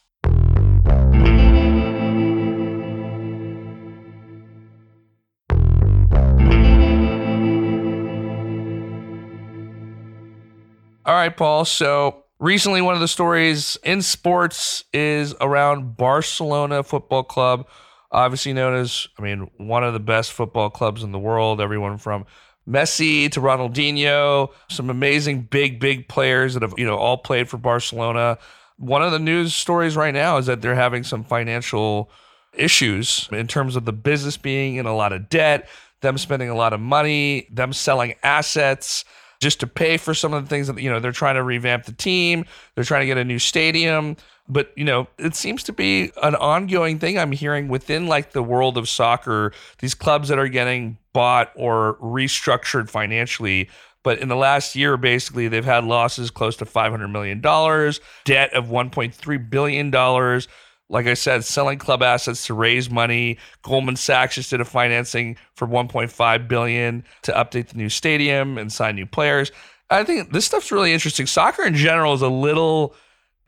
Right, 11.27 11.37
Paul. 11.37 11.65
So 11.65 12.25
recently, 12.39 12.81
one 12.81 12.95
of 12.95 13.01
the 13.01 13.09
stories 13.09 13.77
in 13.83 14.01
sports 14.03 14.85
is 14.93 15.35
around 15.41 15.97
Barcelona 15.97 16.83
Football 16.83 17.25
Club, 17.25 17.67
obviously 18.13 18.53
known 18.53 18.75
as, 18.75 19.09
I 19.19 19.23
mean, 19.23 19.51
one 19.57 19.83
of 19.83 19.93
the 19.93 20.01
best 20.01 20.33
football 20.33 20.71
clubs 20.71 21.03
in 21.03 21.11
the 21.11 21.19
world. 21.19 21.61
Everyone 21.61 21.99
from 21.99 22.27
Messi 22.69 23.31
to 23.33 23.41
Ronaldinho, 23.41 24.53
some 24.69 24.89
amazing 24.89 25.43
big, 25.43 25.81
big 25.81 26.09
players 26.09 26.55
that 26.55 26.63
have, 26.63 26.75
you 26.77 26.87
know, 26.87 26.97
all 26.97 27.19
played 27.19 27.49
for 27.49 27.57
Barcelona. 27.57 28.39
One 28.77 29.03
of 29.03 29.11
the 29.11 29.19
news 29.19 29.55
stories 29.55 29.97
right 29.97 30.15
now 30.15 30.37
is 30.37 30.47
that 30.47 30.63
they're 30.63 30.75
having 30.75 31.03
some 31.03 31.25
financial 31.25 32.11
issues 32.53 33.29
in 33.33 33.49
terms 33.49 33.75
of 33.75 33.85
the 33.85 33.93
business 33.93 34.37
being 34.37 34.77
in 34.77 34.87
a 34.87 34.95
lot 34.95 35.13
of 35.13 35.29
debt, 35.29 35.69
them 36.03 36.19
spending 36.19 36.51
a 36.51 36.55
lot 36.55 36.73
of 36.73 36.81
money, 36.81 37.49
them 37.51 37.73
selling 37.73 38.15
assets 38.23 39.05
just 39.41 39.61
to 39.61 39.67
pay 39.67 39.97
for 39.97 40.15
some 40.15 40.33
of 40.33 40.43
the 40.43 40.49
things 40.49 40.67
that 40.67 40.81
you 40.81 40.91
know 40.91 41.01
they're 41.01 41.13
trying 41.13 41.37
to 41.37 41.43
revamp 41.43 41.85
the 41.85 41.93
team. 41.93 42.45
They're 42.75 42.85
trying 42.85 43.03
to 43.03 43.07
get 43.07 43.19
a 43.19 43.25
new 43.25 43.39
stadium. 43.39 44.17
But 44.49 44.73
you 44.77 44.85
know 44.85 45.09
it 45.19 45.35
seems 45.35 45.63
to 45.65 45.73
be 45.73 46.13
an 46.23 46.37
ongoing 46.37 47.01
thing 47.01 47.19
i'm 47.19 47.33
hearing 47.33 47.67
within 47.67 48.07
like 48.07 48.31
the 48.33 48.43
world 48.43 48.79
of 48.79 48.89
soccer. 48.89 49.53
These 49.81 49.95
clubs 49.95 50.29
that 50.29 50.39
are 50.39 50.49
getting 50.49 50.99
bought 51.13 51.51
or 51.57 51.97
restructured 52.01 52.89
financially 52.89 53.69
but 54.07 54.21
in 54.21 54.29
the 54.29 54.37
last 54.37 54.77
year 54.77 54.97
basically 54.97 55.49
they've 55.49 55.65
had 55.65 55.83
losses 55.83 56.31
close 56.31 56.57
to 56.57 56.65
500 56.65 57.09
million 57.09 57.41
dollars 57.41 58.01
debt 58.25 58.53
of 58.55 58.67
1.3 58.67 59.51
billion 59.51 59.91
dollars 59.91 60.47
like 60.89 61.07
I 61.07 61.15
said, 61.15 61.45
selling 61.45 61.79
club 61.79 62.03
assets 62.03 62.47
to 62.47 62.55
raise 62.55 62.89
money. 62.89 63.39
Goldman 63.63 63.97
Sachs 63.97 64.37
just 64.37 64.51
did 64.51 64.61
a 64.61 64.65
financing 64.65 65.37
for 65.55 65.67
1.5 65.67 66.49
billion 66.49 67.05
to 67.23 67.33
update 67.33 67.69
the 67.69 67.77
new 67.77 67.89
stadium 67.89 68.59
and 68.59 68.73
sign 68.73 68.95
new 68.95 69.07
players. 69.07 69.51
I 69.91 70.05
think 70.05 70.33
this 70.33 70.45
stuff's 70.45 70.73
really 70.73 70.93
interesting. 70.93 71.27
Soccer 71.27 71.65
in 71.65 71.75
general 71.75 72.15
is 72.15 72.23
a 72.23 72.29
little 72.29 72.95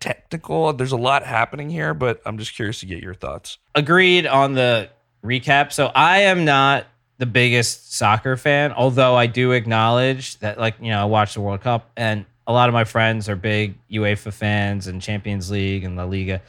technical. 0.00 0.73
There's 0.73 0.92
a 0.92 0.97
lot 0.97 1.25
happening 1.25 1.71
here, 1.71 1.95
but 1.95 2.21
I'm 2.25 2.38
just 2.38 2.54
curious 2.54 2.80
to 2.80 2.87
get 2.87 3.02
your 3.02 3.14
thoughts. 3.14 3.59
agreed 3.75 4.26
on 4.26 4.54
the 4.54 4.88
recap. 5.25 5.73
So 5.73 5.87
I 5.87 6.23
am 6.23 6.45
not 6.45 6.87
the 7.18 7.26
biggest 7.26 7.95
soccer 7.95 8.37
fan, 8.37 8.73
although 8.73 9.16
I 9.16 9.26
do 9.26 9.52
acknowledge 9.52 10.38
that, 10.38 10.59
like, 10.59 10.76
you 10.80 10.90
know, 10.90 11.02
I 11.02 11.04
watch 11.04 11.35
the 11.35 11.40
World 11.40 11.61
Cup 11.61 11.90
and 11.97 12.25
a 12.47 12.52
lot 12.52 12.68
of 12.68 12.73
my 12.73 12.85
friends 12.85 13.28
are 13.28 13.37
big 13.37 13.76
UEFA 13.90 14.33
fans 14.33 14.87
and 14.87 15.02
Champions 15.02 15.50
League 15.50 15.85
and 15.85 15.97
La 15.97 16.04
Liga. 16.04 16.40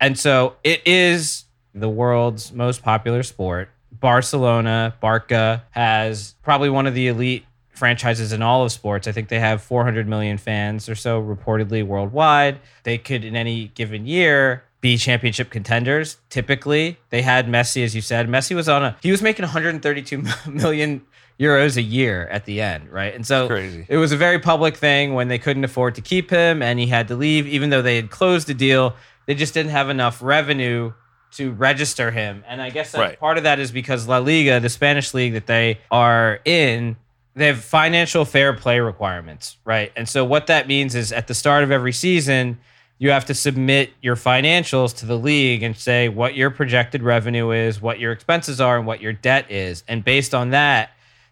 And 0.00 0.18
so 0.18 0.56
it 0.64 0.82
is 0.86 1.44
the 1.74 1.88
world's 1.88 2.52
most 2.52 2.82
popular 2.82 3.22
sport. 3.22 3.70
Barcelona, 3.92 4.94
Barca, 5.00 5.64
has 5.70 6.34
probably 6.42 6.70
one 6.70 6.86
of 6.86 6.94
the 6.94 7.08
elite 7.08 7.44
franchises 7.70 8.32
in 8.32 8.42
all 8.42 8.64
of 8.64 8.72
sports. 8.72 9.06
I 9.06 9.12
think 9.12 9.28
they 9.28 9.40
have 9.40 9.62
400 9.62 10.06
million 10.08 10.38
fans 10.38 10.88
or 10.88 10.94
so 10.94 11.22
reportedly 11.22 11.84
worldwide. 11.84 12.58
They 12.82 12.98
could, 12.98 13.24
in 13.24 13.36
any 13.36 13.68
given 13.68 14.06
year, 14.06 14.64
be 14.80 14.96
championship 14.96 15.50
contenders. 15.50 16.18
Typically, 16.30 16.98
they 17.10 17.22
had 17.22 17.46
Messi, 17.46 17.84
as 17.84 17.94
you 17.94 18.00
said. 18.00 18.28
Messi 18.28 18.54
was 18.54 18.68
on 18.68 18.82
a 18.84 18.96
he 19.02 19.10
was 19.10 19.22
making 19.22 19.42
132 19.42 20.24
million 20.50 21.02
euros 21.38 21.76
a 21.76 21.82
year 21.82 22.28
at 22.30 22.44
the 22.44 22.60
end, 22.60 22.90
right? 22.90 23.14
And 23.14 23.26
so 23.26 23.46
it 23.88 23.96
was 23.96 24.12
a 24.12 24.16
very 24.16 24.38
public 24.38 24.76
thing 24.76 25.14
when 25.14 25.28
they 25.28 25.38
couldn't 25.38 25.64
afford 25.64 25.94
to 25.94 26.02
keep 26.02 26.30
him 26.30 26.62
and 26.62 26.78
he 26.78 26.86
had 26.86 27.08
to 27.08 27.16
leave, 27.16 27.46
even 27.46 27.70
though 27.70 27.82
they 27.82 27.96
had 27.96 28.10
closed 28.10 28.46
the 28.46 28.54
deal. 28.54 28.94
They 29.30 29.36
just 29.36 29.54
didn't 29.54 29.70
have 29.70 29.90
enough 29.90 30.20
revenue 30.22 30.92
to 31.34 31.52
register 31.52 32.10
him. 32.10 32.42
And 32.48 32.60
I 32.60 32.70
guess 32.70 32.90
that 32.90 32.98
Right. 32.98 33.20
part 33.20 33.38
of 33.38 33.44
that 33.44 33.60
is 33.60 33.70
because 33.70 34.08
La 34.08 34.18
Liga, 34.18 34.58
the 34.58 34.68
Spanish 34.68 35.14
league 35.14 35.34
that 35.34 35.46
they 35.46 35.78
are 35.88 36.40
in, 36.44 36.96
they 37.36 37.46
have 37.46 37.62
financial 37.62 38.24
fair 38.24 38.52
play 38.54 38.80
requirements, 38.80 39.58
right? 39.64 39.92
And 39.94 40.08
so 40.08 40.24
what 40.24 40.48
that 40.48 40.66
means 40.66 40.96
is 40.96 41.12
at 41.12 41.28
the 41.28 41.34
start 41.34 41.62
of 41.62 41.70
every 41.70 41.92
season, 41.92 42.58
you 42.98 43.12
have 43.12 43.24
to 43.26 43.34
submit 43.34 43.90
your 44.02 44.16
financials 44.16 44.96
to 44.98 45.06
the 45.06 45.16
league 45.16 45.62
and 45.62 45.76
say 45.76 46.08
what 46.08 46.34
your 46.34 46.50
projected 46.50 47.04
revenue 47.04 47.52
is, 47.52 47.80
what 47.80 48.00
your 48.00 48.10
expenses 48.10 48.60
are, 48.60 48.78
and 48.78 48.84
what 48.84 49.00
your 49.00 49.12
debt 49.12 49.48
is. 49.48 49.84
And 49.86 50.04
based 50.04 50.34
on 50.34 50.50
that, 50.50 50.90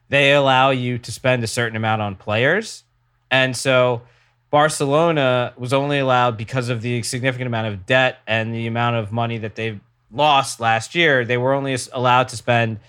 they 0.08 0.34
allow 0.34 0.70
you 0.70 0.98
to 0.98 1.10
spend 1.10 1.42
a 1.42 1.48
certain 1.48 1.74
amount 1.74 2.00
on 2.00 2.14
players. 2.14 2.84
And 3.28 3.56
so 3.56 4.02
Barcelona 4.50 5.52
was 5.56 5.72
only 5.72 5.98
allowed 5.98 6.36
because 6.36 6.68
of 6.68 6.80
the 6.82 7.02
significant 7.02 7.46
amount 7.46 7.66
of 7.68 7.86
debt 7.86 8.18
and 8.26 8.54
the 8.54 8.66
amount 8.66 8.96
of 8.96 9.12
money 9.12 9.38
that 9.38 9.54
they've 9.54 9.78
lost 10.10 10.58
last 10.58 10.94
year. 10.94 11.24
They 11.24 11.36
were 11.36 11.52
only 11.52 11.76
allowed 11.92 12.28
to 12.28 12.36
spend 12.36 12.80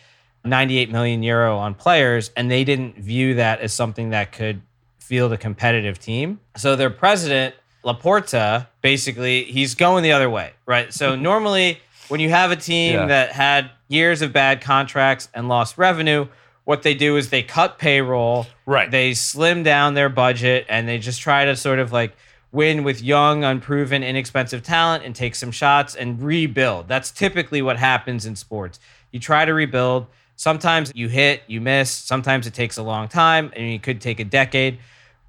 98 0.46 0.90
million 0.90 1.22
euro 1.22 1.58
on 1.58 1.74
players, 1.76 2.32
and 2.38 2.50
they 2.50 2.64
didn't 2.64 2.98
view 2.98 3.36
that 3.36 3.60
as 3.60 3.74
something 3.74 4.12
that 4.12 4.32
could 4.32 4.62
field 5.00 5.34
a 5.34 5.38
competitive 5.38 6.00
team. 6.00 6.40
So 6.56 6.76
their 6.78 6.90
president, 6.90 7.56
Laporta, 7.84 8.68
basically, 8.82 9.44
he's 9.44 9.76
going 9.76 10.04
the 10.04 10.14
other 10.14 10.30
way, 10.30 10.52
right? 10.66 10.94
So 10.94 11.16
normally, 11.30 11.80
when 12.08 12.22
you 12.22 12.30
have 12.30 12.52
a 12.52 12.56
team 12.56 12.94
Yeah. 12.96 13.06
that 13.08 13.32
had 13.34 13.70
years 13.90 14.22
of 14.22 14.32
bad 14.32 14.62
contracts 14.62 15.28
and 15.34 15.50
lost 15.50 15.78
revenue, 15.78 16.28
what 16.70 16.84
they 16.84 16.94
do 16.94 17.18
is 17.18 17.32
they 17.32 17.42
cut 17.42 17.80
payroll, 17.80 18.46
Right. 18.68 18.92
They 18.92 19.16
slim 19.16 19.64
down 19.64 19.96
their 19.96 20.08
budget, 20.08 20.68
and 20.70 20.88
they 20.88 21.00
just 21.00 21.20
try 21.20 21.46
to 21.46 21.56
sort 21.56 21.80
of 21.80 21.92
like 21.92 22.16
win 22.52 22.84
with 22.84 23.02
young, 23.02 23.44
unproven, 23.44 24.04
inexpensive 24.04 24.62
talent 24.62 25.04
and 25.04 25.16
take 25.16 25.34
some 25.34 25.50
shots 25.50 25.96
and 25.96 26.22
rebuild. 26.22 26.88
That's 26.88 27.10
typically 27.10 27.64
what 27.64 27.78
happens 27.78 28.28
in 28.28 28.36
sports. 28.36 28.80
You 29.10 29.20
try 29.20 29.46
to 29.46 29.54
rebuild. 29.56 30.06
Sometimes 30.36 30.92
you 30.94 31.08
hit, 31.08 31.42
you 31.48 31.60
miss. 31.60 31.90
Sometimes 31.90 32.46
it 32.46 32.54
takes 32.54 32.78
a 32.78 32.84
long 32.84 33.08
time, 33.08 33.52
and 33.56 33.66
it 33.66 33.82
could 33.82 34.00
take 34.00 34.20
a 34.20 34.24
decade. 34.24 34.78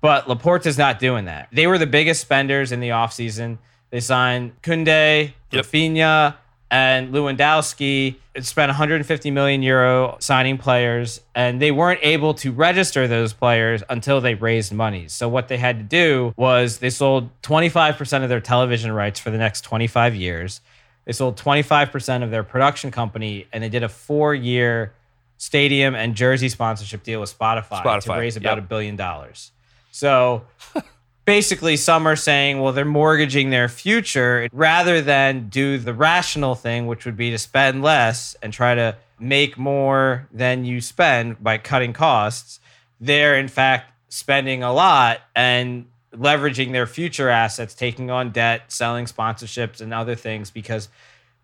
But 0.02 0.28
Laporta's 0.28 0.76
not 0.76 0.98
doing 0.98 1.24
that. 1.24 1.48
They 1.52 1.66
were 1.66 1.78
the 1.78 1.86
biggest 1.86 2.20
spenders 2.20 2.70
in 2.70 2.80
the 2.80 2.90
offseason. 2.90 3.56
They 3.88 4.00
signed 4.00 4.60
Koundé, 4.60 5.32
Yep. 5.52 5.64
Raphinha, 5.64 6.34
and 6.70 7.12
Lewandowski. 7.12 8.16
Spent 8.40 8.68
150 8.68 9.30
million 9.32 9.62
euro 9.62 10.16
signing 10.20 10.56
players, 10.56 11.20
and 11.34 11.60
they 11.60 11.72
weren't 11.72 11.98
able 12.02 12.32
to 12.34 12.52
register 12.52 13.08
those 13.08 13.32
players 13.32 13.82
until 13.90 14.20
they 14.20 14.34
raised 14.34 14.72
money. 14.72 15.08
So 15.08 15.28
what 15.28 15.48
they 15.48 15.58
had 15.58 15.78
to 15.78 15.82
do 15.82 16.32
was 16.36 16.78
they 16.78 16.90
sold 16.90 17.28
25% 17.42 18.22
of 18.22 18.28
their 18.28 18.40
television 18.40 18.92
rights 18.92 19.18
for 19.18 19.30
the 19.30 19.36
next 19.36 19.62
25 19.62 20.14
years. 20.14 20.60
They 21.04 21.12
sold 21.12 21.36
25% 21.36 22.22
of 22.22 22.30
their 22.30 22.44
production 22.44 22.92
company, 22.92 23.46
and 23.52 23.64
they 23.64 23.68
did 23.68 23.82
a 23.82 23.88
four-year 23.88 24.94
stadium 25.36 25.94
and 25.94 26.14
jersey 26.14 26.48
sponsorship 26.48 27.02
deal 27.02 27.18
with 27.18 27.36
Spotify, 27.36 28.00
to 28.02 28.12
raise 28.12 28.36
about 28.36 28.58
a 28.58 28.60
yep. 28.60 28.68
billion 28.68 28.94
dollars. 28.94 29.50
So 29.90 30.44
basically, 31.30 31.76
some 31.76 32.08
are 32.08 32.16
saying, 32.16 32.60
well, 32.60 32.72
they're 32.72 32.84
mortgaging 32.84 33.50
their 33.50 33.68
future 33.68 34.48
rather 34.52 35.00
than 35.00 35.48
do 35.48 35.78
the 35.78 35.94
rational 35.94 36.56
thing, 36.56 36.88
which 36.88 37.04
would 37.04 37.16
be 37.16 37.30
to 37.30 37.38
spend 37.38 37.84
less 37.84 38.34
and 38.42 38.52
try 38.52 38.74
to 38.74 38.96
make 39.20 39.56
more 39.56 40.26
than 40.32 40.64
you 40.64 40.80
spend 40.80 41.40
by 41.40 41.56
cutting 41.56 41.92
costs. 41.92 42.58
They're, 43.00 43.38
in 43.38 43.46
fact, 43.46 43.92
spending 44.08 44.64
a 44.64 44.72
lot 44.72 45.20
and 45.36 45.86
leveraging 46.12 46.72
their 46.72 46.88
future 46.88 47.28
assets, 47.28 47.74
taking 47.74 48.10
on 48.10 48.32
debt, 48.32 48.62
selling 48.66 49.04
sponsorships, 49.04 49.80
and 49.80 49.94
other 49.94 50.16
things 50.16 50.50
because 50.50 50.88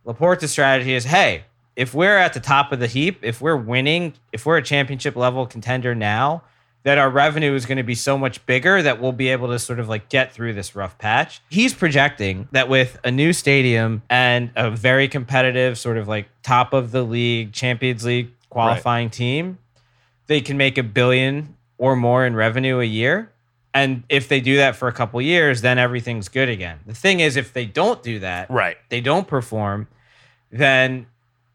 Laporta's 0.05 0.51
strategy 0.51 0.95
is 0.95 1.05
hey, 1.05 1.45
if 1.77 1.95
we're 1.95 2.19
at 2.19 2.33
the 2.33 2.41
top 2.41 2.73
of 2.73 2.81
the 2.81 2.89
heap, 2.89 3.21
if 3.23 3.41
we're 3.41 3.57
winning, 3.57 4.15
if 4.33 4.47
we're 4.47 4.57
a 4.57 4.65
championship 4.65 5.15
level 5.15 5.47
contender 5.47 5.95
now, 5.95 6.43
that 6.87 6.99
our 6.99 7.11
revenue 7.11 7.53
is 7.53 7.67
going 7.67 7.79
to 7.79 7.83
be 7.83 7.97
so 7.97 8.17
much 8.17 8.47
bigger 8.47 8.81
that 8.81 9.01
we'll 9.01 9.11
be 9.11 9.27
able 9.31 9.49
to 9.49 9.59
sort 9.59 9.81
of 9.81 9.89
like 9.89 10.09
get 10.09 10.31
through 10.33 10.53
this 10.53 10.77
rough 10.77 10.97
patch. 10.99 11.41
He's 11.51 11.75
projecting 11.75 12.47
that 12.53 12.69
with 12.69 12.97
a 13.03 13.11
new 13.11 13.33
stadium 13.33 14.03
and 14.09 14.53
a 14.55 14.71
very 14.71 15.09
competitive, 15.09 15.79
sort 15.79 15.97
of 15.97 16.07
like 16.07 16.29
top 16.45 16.73
of 16.73 16.93
the 16.93 17.03
league, 17.03 17.53
Champions 17.53 18.05
League 18.05 18.31
qualifying 18.51 19.11
team, 19.11 19.59
they 20.29 20.41
can 20.41 20.57
make 20.57 20.79
a 20.79 20.85
billion 20.85 21.57
or 21.77 21.97
more 21.97 22.25
in 22.25 22.37
revenue 22.37 22.79
a 22.79 22.85
year. 22.85 23.33
And 23.75 24.05
if 24.09 24.29
they 24.29 24.41
do 24.41 24.55
that 24.59 24.77
for 24.77 24.87
a 24.87 24.93
couple 24.93 25.21
years, 25.21 25.63
then 25.63 25.79
everything's 25.79 26.29
good 26.29 26.49
again. 26.49 26.79
The 26.87 26.95
thing 26.95 27.19
is, 27.19 27.35
if 27.37 27.53
they 27.53 27.65
don't 27.67 28.01
do 28.01 28.21
that, 28.21 28.49
Right. 28.49 28.77
they 28.91 29.01
don't 29.01 29.27
perform, 29.27 29.89
then 30.53 31.07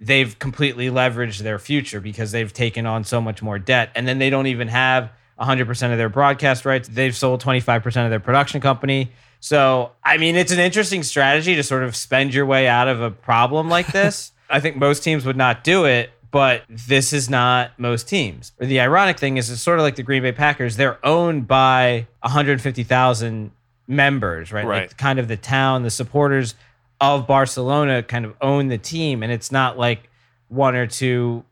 they've 0.01 0.37
completely 0.39 0.89
leveraged 0.89 1.39
their 1.39 1.57
future 1.57 2.01
because 2.01 2.33
they've 2.33 2.51
taken 2.51 2.85
on 2.85 3.05
so 3.05 3.21
much 3.21 3.41
more 3.41 3.57
debt. 3.57 3.91
And 3.95 4.05
then 4.05 4.19
they 4.19 4.29
don't 4.29 4.47
even 4.47 4.67
have 4.67 5.09
100% 5.41 5.91
of 5.91 5.97
their 5.97 6.09
broadcast 6.09 6.65
rights. 6.65 6.87
They've 6.87 7.15
sold 7.15 7.41
25% 7.43 7.85
of 8.05 8.09
their 8.09 8.19
production 8.19 8.61
company. 8.61 9.11
So, 9.39 9.91
I 10.03 10.17
mean, 10.17 10.35
it's 10.35 10.51
an 10.51 10.59
interesting 10.59 11.03
strategy 11.03 11.55
to 11.55 11.63
sort 11.63 11.83
of 11.83 11.95
spend 11.95 12.33
your 12.33 12.45
way 12.45 12.67
out 12.67 12.87
of 12.87 13.01
a 13.01 13.09
problem 13.09 13.69
like 13.69 13.87
this. 13.91 14.31
I 14.49 14.59
think 14.59 14.77
most 14.77 15.03
teams 15.03 15.25
would 15.25 15.37
not 15.37 15.63
do 15.63 15.85
it, 15.85 16.11
but 16.29 16.63
this 16.69 17.13
is 17.13 17.29
not 17.29 17.77
most 17.79 18.07
teams. 18.07 18.51
The 18.59 18.79
ironic 18.79 19.17
thing 19.17 19.37
is, 19.37 19.49
it's 19.49 19.61
sort 19.61 19.79
of 19.79 19.83
like 19.83 19.95
the 19.95 20.03
Green 20.03 20.21
Bay 20.21 20.31
Packers. 20.31 20.77
They're 20.77 21.03
owned 21.05 21.47
by 21.47 22.07
150,000 22.21 23.51
members, 23.87 24.51
right? 24.51 24.65
Right. 24.65 24.81
Like 24.83 24.97
kind 24.97 25.19
of 25.19 25.27
the 25.27 25.37
town, 25.37 25.83
the 25.83 25.89
supporters 25.89 26.55
of 26.99 27.25
Barcelona 27.25 28.03
kind 28.03 28.25
of 28.25 28.35
own 28.41 28.67
the 28.67 28.77
team. 28.77 29.23
And 29.23 29.31
it's 29.31 29.51
not 29.51 29.77
like 29.77 30.09
one 30.49 30.75
or 30.75 30.85
two 30.85 31.43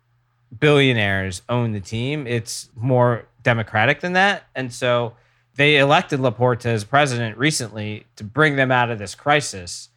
billionaires 0.58 1.41
own 1.50 1.72
the 1.72 1.79
team. 1.79 2.27
It's 2.27 2.69
more 2.75 3.25
democratic 3.43 4.01
than 4.01 4.13
that. 4.13 4.43
And 4.55 4.72
so 4.74 5.13
they 5.55 5.77
elected 5.77 6.19
Laporta 6.19 6.67
as 6.67 6.84
president 6.84 7.38
recently 7.38 8.05
to 8.15 8.24
bring 8.24 8.55
them 8.55 8.72
out 8.72 8.89
of 8.89 9.00
this 9.00 9.15
crisis. 9.15 9.89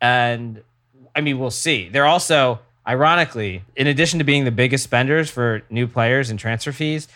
And 0.00 0.62
I 1.14 1.20
mean, 1.20 1.38
we'll 1.38 1.50
see. 1.50 1.88
They're 1.88 2.06
also, 2.06 2.60
ironically, 2.86 3.62
in 3.76 3.86
addition 3.86 4.18
to 4.18 4.24
being 4.24 4.44
the 4.44 4.50
biggest 4.50 4.84
spenders 4.84 5.30
for 5.30 5.62
new 5.70 5.86
players 5.86 6.28
and 6.30 6.38
transfer 6.38 6.72
fees, 6.72 7.08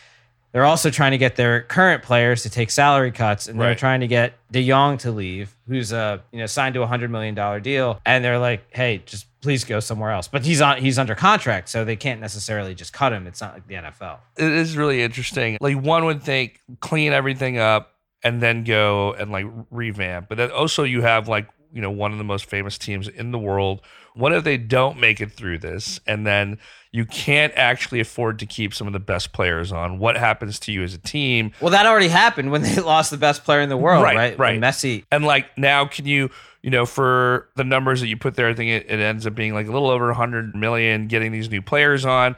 they're 0.53 0.65
also 0.65 0.91
trying 0.91 1.13
to 1.13 1.19
get 1.19 1.37
their 1.37 1.61
current 1.63 2.03
players 2.03 2.43
to 2.43 2.51
take 2.51 2.71
salary 2.71 3.13
cuts, 3.13 3.47
and 3.47 3.61
they're 3.61 3.69
Right. 3.69 3.79
trying 3.79 4.01
to 4.01 4.09
get 4.09 4.33
De 4.51 4.67
Jong 4.67 4.99
to 4.99 5.13
leave, 5.13 5.55
who's 5.69 5.93
uh 5.93 6.19
you 6.33 6.41
know 6.41 6.47
signed 6.47 6.75
to 6.75 6.83
a 6.83 6.87
hundred 6.89 7.11
million 7.13 7.37
dollar 7.37 7.61
deal, 7.61 8.01
and 8.05 8.25
they're 8.25 8.39
like, 8.39 8.65
hey, 8.75 9.01
just 9.07 9.27
please 9.41 9.65
go 9.65 9.81
somewhere 9.81 10.11
else. 10.11 10.29
But 10.29 10.45
he's 10.45 10.61
on 10.61 10.79
he's 10.79 10.99
under 10.99 11.15
contract, 11.15 11.69
so 11.69 11.85
they 11.85 11.97
can't 11.97 12.21
necessarily 12.21 12.75
just 12.75 12.93
cut 12.93 13.13
him. 13.13 13.27
It's 13.27 13.41
not 13.41 13.55
like 13.55 13.67
the 13.67 13.75
NFL. 13.75 14.19
it 14.37 14.53
is 14.53 14.77
really 14.77 15.03
interesting. 15.03 15.59
Like 15.61 15.77
one 15.77 16.05
would 16.05 16.23
think 16.23 16.61
clean 16.81 17.13
everything 17.13 17.59
up 17.59 17.95
and 18.23 18.43
then 18.43 18.65
go 18.65 19.15
and 19.15 19.31
like 19.31 19.47
revamp. 19.71 20.29
But 20.29 20.39
then 20.39 20.51
also 20.51 20.85
you 20.85 21.03
have 21.03 21.29
like, 21.29 21.49
you 21.73 21.81
know, 21.81 21.91
one 21.91 22.13
of 22.13 22.19
the 22.19 22.25
most 22.25 22.47
famous 22.47 22.79
teams 22.79 23.09
in 23.09 23.31
the 23.33 23.39
world. 23.39 23.81
What 24.15 24.33
if 24.33 24.43
they 24.45 24.57
don't 24.57 24.99
make 24.99 25.21
it 25.21 25.31
through 25.33 25.59
this 25.59 26.01
and 26.07 26.27
then 26.27 26.59
you 26.91 27.05
can't 27.05 27.53
actually 27.55 28.01
afford 28.01 28.41
to 28.41 28.47
keep 28.47 28.75
some 28.75 28.87
of 28.89 28.93
the 28.93 28.99
best 28.99 29.33
players 29.33 29.71
on? 29.71 29.99
What 29.99 30.17
happens 30.17 30.59
to 30.61 30.73
you 30.73 30.83
as 30.83 30.95
a 30.95 30.99
team? 30.99 31.53
Well, 31.61 31.71
that 31.71 31.87
already 31.87 32.09
happened 32.09 32.51
when 32.51 32.63
they 32.63 32.77
lost 32.81 33.11
the 33.13 33.17
best 33.17 33.45
player 33.45 33.61
in 33.61 33.69
the 33.69 33.77
world, 33.77 34.03
Right, 34.03 34.17
right? 34.17 34.39
right. 34.39 34.61
Messi. 34.61 35.05
And 35.13 35.25
like 35.25 35.57
now, 35.57 35.87
can 35.87 36.07
you, 36.07 36.31
you 36.63 36.71
know, 36.71 36.87
for 36.87 37.49
the 37.57 37.65
numbers 37.65 38.01
that 38.01 38.09
you 38.09 38.17
put 38.17 38.35
there, 38.35 38.49
I 38.49 38.55
think 38.55 38.71
it, 38.71 38.91
it 38.91 39.01
ends 39.01 39.27
up 39.27 39.35
being 39.37 39.55
like 39.55 39.69
a 39.69 39.73
little 39.73 39.91
over 39.91 40.07
100 40.07 40.57
million 40.57 41.07
getting 41.07 41.31
these 41.31 41.49
new 41.49 41.63
players 41.63 42.05
on. 42.05 42.35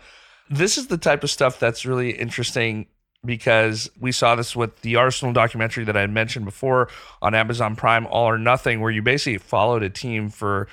This 0.50 0.76
is 0.76 0.88
the 0.88 0.98
type 0.98 1.24
of 1.24 1.30
stuff 1.30 1.58
that's 1.58 1.86
really 1.86 2.10
interesting 2.10 2.86
because 3.24 3.90
we 4.00 4.10
saw 4.12 4.34
this 4.34 4.56
with 4.56 4.80
the 4.80 4.96
Arsenal 4.96 5.32
documentary 5.32 5.84
that 5.84 5.96
I 5.96 6.00
had 6.00 6.10
mentioned 6.10 6.44
before 6.44 6.88
on 7.20 7.34
Amazon 7.34 7.76
Prime, 7.76 8.06
All 8.06 8.28
or 8.28 8.38
Nothing, 8.38 8.80
where 8.80 8.90
you 8.90 9.02
basically 9.02 9.38
followed 9.38 9.82
a 9.82 9.90
team 9.90 10.28
for 10.28 10.66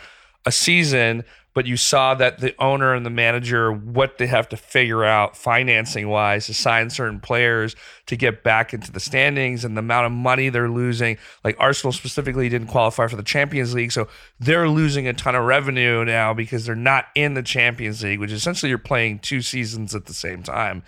a 0.46 0.52
season, 0.52 1.24
but 1.54 1.68
you 1.68 1.78
saw 1.78 2.16
that 2.16 2.40
the 2.40 2.56
owner 2.58 2.94
and 2.94 3.06
the 3.06 3.12
manager, 3.12 3.72
what 3.72 4.18
they 4.18 4.28
have 4.28 4.50
to 4.50 4.58
figure 4.58 5.04
out 5.04 5.36
financing 5.36 6.08
wise 6.08 6.46
to 6.46 6.54
sign 6.54 6.90
certain 6.90 7.20
players 7.20 7.76
to 8.06 8.16
get 8.16 8.44
back 8.44 8.74
into 8.74 8.92
the 8.92 9.00
standings 9.00 9.66
and 9.66 9.76
the 9.76 9.80
amount 9.80 10.06
of 10.06 10.12
money 10.12 10.50
they're 10.50 10.70
losing. 10.70 11.18
Like 11.44 11.56
Arsenal 11.60 11.92
specifically 11.92 12.50
didn't 12.50 12.68
qualify 12.68 13.08
for 13.08 13.16
the 13.16 13.24
Champions 13.24 13.76
League, 13.76 13.92
so 13.92 14.08
they're 14.40 14.70
losing 14.70 15.08
a 15.08 15.14
ton 15.14 15.36
of 15.36 15.44
revenue 15.44 16.04
now 16.06 16.34
because 16.34 16.66
they're 16.66 16.76
not 16.76 17.08
in 17.14 17.34
the 17.34 17.44
Champions 17.44 18.04
League, 18.04 18.20
which 18.20 18.32
essentially 18.32 18.70
you're 18.70 18.78
playing 18.78 19.20
two 19.20 19.42
seasons 19.42 19.94
at 19.94 20.06
the 20.06 20.14
same 20.14 20.42
time. 20.42 20.84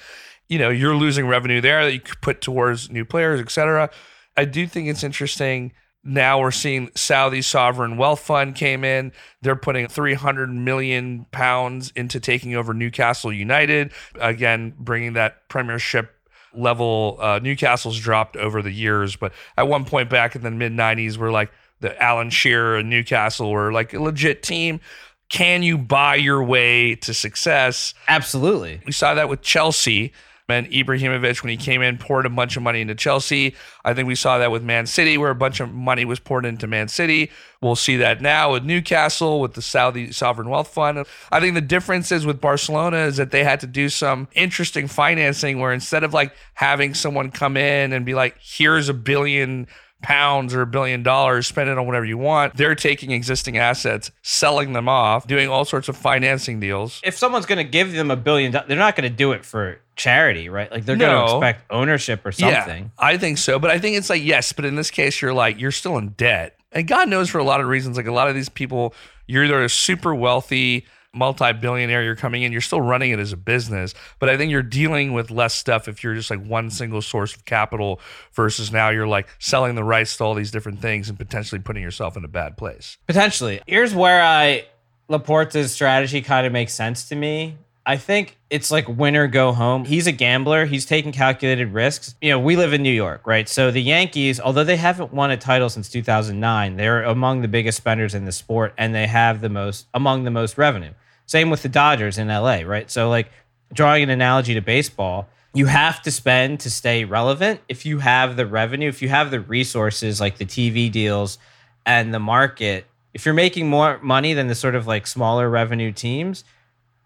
You 0.52 0.60
know, 0.60 0.70
you're 0.70 0.96
losing 0.98 1.28
revenue 1.28 1.62
there 1.62 1.86
that 1.86 1.94
you 1.94 2.02
could 2.02 2.20
put 2.20 2.42
towards 2.42 2.92
new 2.92 3.06
players, 3.06 3.40
et 3.40 3.50
cetera. 3.50 3.90
I 4.36 4.44
do 4.44 4.68
think 4.68 4.90
it's 4.90 5.02
interesting 5.02 5.72
Now 6.04 6.42
we're 6.42 6.52
seeing 6.52 6.90
Saudi 6.94 7.42
sovereign 7.42 7.96
wealth 7.96 8.20
fund 8.20 8.54
came 8.56 8.84
in. 8.84 9.14
They're 9.42 9.56
putting 9.56 9.88
300 9.88 10.50
million 10.50 11.26
pounds 11.32 11.94
into 11.96 12.20
taking 12.20 12.54
over 12.54 12.74
Newcastle 12.74 13.32
United. 13.32 13.94
Again, 14.20 14.74
bringing 14.78 15.14
that 15.14 15.48
premiership 15.48 16.14
level. 16.54 17.18
Uh, 17.22 17.40
Newcastle's 17.42 17.98
dropped 17.98 18.36
over 18.36 18.62
the 18.62 18.72
years, 18.72 19.16
but 19.16 19.32
at 19.56 19.70
one 19.70 19.86
point 19.86 20.10
back 20.10 20.36
in 20.36 20.42
the 20.42 20.52
mid 20.52 20.74
90s, 20.74 21.18
we're 21.18 21.32
like 21.32 21.52
the 21.80 21.98
Alan 22.02 22.30
Shearer 22.30 22.76
and 22.78 22.90
Newcastle 22.90 23.52
were 23.52 23.72
like 23.72 23.94
a 23.94 24.02
legit 24.02 24.44
team. 24.44 24.82
Can 25.30 25.64
you 25.64 25.78
buy 25.78 26.16
your 26.16 26.44
way 26.44 26.96
to 26.96 27.14
success? 27.14 27.94
Absolutely. 28.10 28.82
We 28.86 28.92
saw 28.92 29.14
that 29.14 29.30
with 29.30 29.42
Chelsea 29.42 30.12
Abramovich 30.52 31.44
when 31.44 31.50
he 31.50 31.58
came 31.58 31.82
in 31.82 31.98
poured 31.98 32.26
a 32.26 32.30
bunch 32.30 32.58
of 32.58 32.64
money 32.64 32.82
into 32.82 32.96
Chelsea. 32.96 33.56
I 33.84 33.94
think 33.94 34.08
we 34.08 34.16
saw 34.16 34.38
that 34.38 34.52
with 34.52 34.64
Man 34.64 34.86
City 34.86 35.18
where 35.18 35.32
a 35.32 35.36
bunch 35.36 35.60
of 35.60 35.74
money 35.74 36.06
was 36.06 36.20
poured 36.20 36.46
into 36.46 36.68
Man 36.68 36.88
City. 36.88 37.32
We'll 37.62 37.76
see 37.76 37.96
that 37.98 38.22
now 38.22 38.54
with 38.54 38.64
Newcastle 38.64 39.40
with 39.40 39.54
the 39.54 39.62
Saudi 39.62 40.12
Sovereign 40.12 40.50
Wealth 40.50 40.74
Fund. 40.74 41.06
I 41.32 41.40
think 41.40 41.56
the 41.56 41.62
difference 41.62 42.12
is 42.12 42.26
with 42.26 42.42
Barcelona 42.42 42.98
is 42.98 43.18
that 43.18 43.32
they 43.32 43.44
had 43.44 43.60
to 43.62 43.68
do 43.68 43.90
some 43.90 44.28
interesting 44.34 44.88
financing 44.88 45.60
where 45.60 45.74
instead 45.74 46.04
of 46.04 46.14
like 46.14 46.34
having 46.54 46.94
someone 46.94 47.32
come 47.32 47.58
in 47.58 47.94
and 47.94 48.06
be 48.06 48.14
like, 48.14 48.38
here's 48.40 48.90
a 48.90 48.94
billion 48.94 49.68
pounds 50.02 50.54
or 50.54 50.62
a 50.62 50.68
billion 50.68 51.04
dollars, 51.04 51.48
spend 51.48 51.70
it 51.70 51.78
on 51.78 51.86
whatever 51.86 52.06
you 52.06 52.18
want. 52.18 52.56
They're 52.56 52.76
taking 52.76 53.12
existing 53.12 53.58
assets, 53.58 54.12
selling 54.22 54.74
them 54.74 54.90
off, 54.90 55.28
doing 55.28 55.50
all 55.50 55.66
sorts 55.66 55.90
of 55.90 55.98
financing 55.98 56.60
deals. 56.60 57.02
If 57.04 57.18
someone's 57.18 57.46
going 57.46 57.58
to 57.58 57.70
give 57.70 57.92
them 57.92 58.12
a 58.12 58.16
billion, 58.16 58.52
they're 58.52 58.78
not 58.78 58.96
going 58.96 59.10
to 59.10 59.16
do 59.16 59.32
it 59.32 59.46
for 59.46 59.80
charity, 59.96 60.50
right? 60.50 60.72
Like 60.72 60.86
they're 60.86 60.96
going 60.96 61.28
to 61.28 61.36
expect 61.36 61.66
ownership 61.70 62.26
or 62.26 62.32
something. 62.32 62.84
Yeah, 62.84 62.90
I 62.98 63.18
think 63.18 63.38
so. 63.38 63.60
But 63.60 63.72
I 63.72 63.80
think 63.80 63.98
it's 63.98 64.10
like, 64.10 64.24
yes, 64.24 64.54
but 64.54 64.66
in 64.66 64.76
this 64.76 64.92
case, 64.92 65.22
you're 65.22 65.34
like, 65.34 65.60
you're 65.60 65.72
still 65.72 65.98
in 65.98 66.10
debt. 66.10 66.58
And 66.72 66.88
God 66.88 67.10
knows 67.10 67.30
for 67.30 67.38
a 67.38 67.44
lot 67.44 67.62
of 67.62 67.68
reasons, 67.68 67.98
like 67.98 68.08
a 68.08 68.14
lot 68.14 68.30
of 68.30 68.36
these 68.36 68.50
people, 68.50 68.94
you're 69.28 69.44
either 69.44 69.68
super 69.70 70.16
wealthy, 70.16 70.86
multi 71.14 71.52
billionaire, 71.54 72.04
you're 72.04 72.16
coming 72.16 72.44
in, 72.44 72.52
you're 72.52 72.62
still 72.62 72.82
running 72.82 73.12
it 73.12 73.20
as 73.20 73.34
a 73.34 73.38
business. 73.38 73.94
But 74.20 74.30
I 74.30 74.38
think 74.38 74.52
you're 74.52 74.64
dealing 74.64 75.14
with 75.14 75.32
less 75.32 75.54
stuff 75.54 75.88
if 75.88 76.04
you're 76.04 76.16
just 76.16 76.30
like 76.30 76.44
one 76.44 76.70
single 76.70 77.02
source 77.02 77.36
of 77.36 77.46
capital 77.46 78.00
versus 78.34 78.72
now 78.72 78.90
you're 78.90 79.08
like 79.08 79.28
selling 79.40 79.76
the 79.76 79.84
rights 79.84 80.18
to 80.18 80.24
all 80.24 80.34
these 80.34 80.52
different 80.52 80.82
things 80.82 81.10
and 81.10 81.18
potentially 81.18 81.60
putting 81.60 81.84
yourself 81.84 82.16
in 82.16 82.24
a 82.24 82.30
bad 82.30 82.58
place. 82.58 82.98
Potentially. 83.08 83.62
Here's 83.68 83.94
where 83.94 84.22
I 84.22 84.66
Laporta's 85.10 85.72
strategy 85.72 86.22
kind 86.22 86.48
of 86.48 86.54
makes 86.54 86.74
sense 86.74 87.10
to 87.10 87.16
me. 87.16 87.58
I 87.86 87.98
think 87.98 88.38
it's 88.50 88.70
like 88.70 88.88
win 88.88 89.16
or 89.16 89.28
go 89.28 89.54
home. 89.54 89.86
He's 89.86 90.06
a 90.06 90.12
gambler. 90.12 90.66
He's 90.66 90.86
taking 90.86 91.12
calculated 91.12 91.74
risks. 91.74 92.16
You 92.22 92.30
know, 92.30 92.40
we 92.40 92.56
live 92.56 92.74
in 92.74 92.84
New 92.84 92.92
York, 92.92 93.26
right? 93.26 93.50
So 93.50 93.72
the 93.72 93.82
Yankees, 93.82 94.40
although 94.40 94.64
they 94.64 94.78
haven't 94.78 95.14
won 95.14 95.32
a 95.32 95.38
title 95.38 95.68
since 95.68 95.90
2009, 95.90 96.76
they're 96.76 97.04
among 97.04 97.42
the 97.42 97.48
biggest 97.48 97.78
spenders 97.78 98.14
in 98.14 98.26
the 98.26 98.32
sport 98.32 98.74
and 98.78 98.94
they 98.94 99.08
have 99.08 99.42
the 99.42 99.50
most 99.50 99.88
among 99.94 100.26
the 100.26 100.32
most 100.32 100.58
revenue. 100.58 100.92
Same 101.26 101.50
with 101.50 101.64
the 101.64 101.70
Dodgers 101.70 102.20
in 102.20 102.28
LA, 102.28 102.62
right? 102.62 102.90
So 102.92 103.10
like 103.10 103.32
drawing 103.74 104.04
an 104.04 104.10
analogy 104.10 104.54
to 104.54 104.62
baseball, 104.62 105.28
you 105.54 105.66
have 105.66 106.04
to 106.04 106.12
spend 106.12 106.60
to 106.62 106.70
stay 106.70 107.04
relevant. 107.04 107.62
If 107.68 107.86
you 107.86 108.00
have 108.00 108.38
the 108.38 108.46
revenue, 108.46 108.90
if 108.90 109.02
you 109.02 109.10
have 109.10 109.32
the 109.32 109.42
resources 109.42 110.22
like 110.22 110.38
the 110.38 110.46
TV 110.46 110.92
deals 110.92 111.40
and 111.86 112.14
the 112.14 112.20
market, 112.20 112.86
if 113.14 113.26
you're 113.26 113.34
making 113.34 113.70
more 113.70 114.00
money 114.04 114.34
than 114.34 114.48
the 114.48 114.56
sort 114.56 114.76
of 114.76 114.88
like 114.88 115.08
smaller 115.08 115.50
revenue 115.50 115.92
teams, 115.92 116.44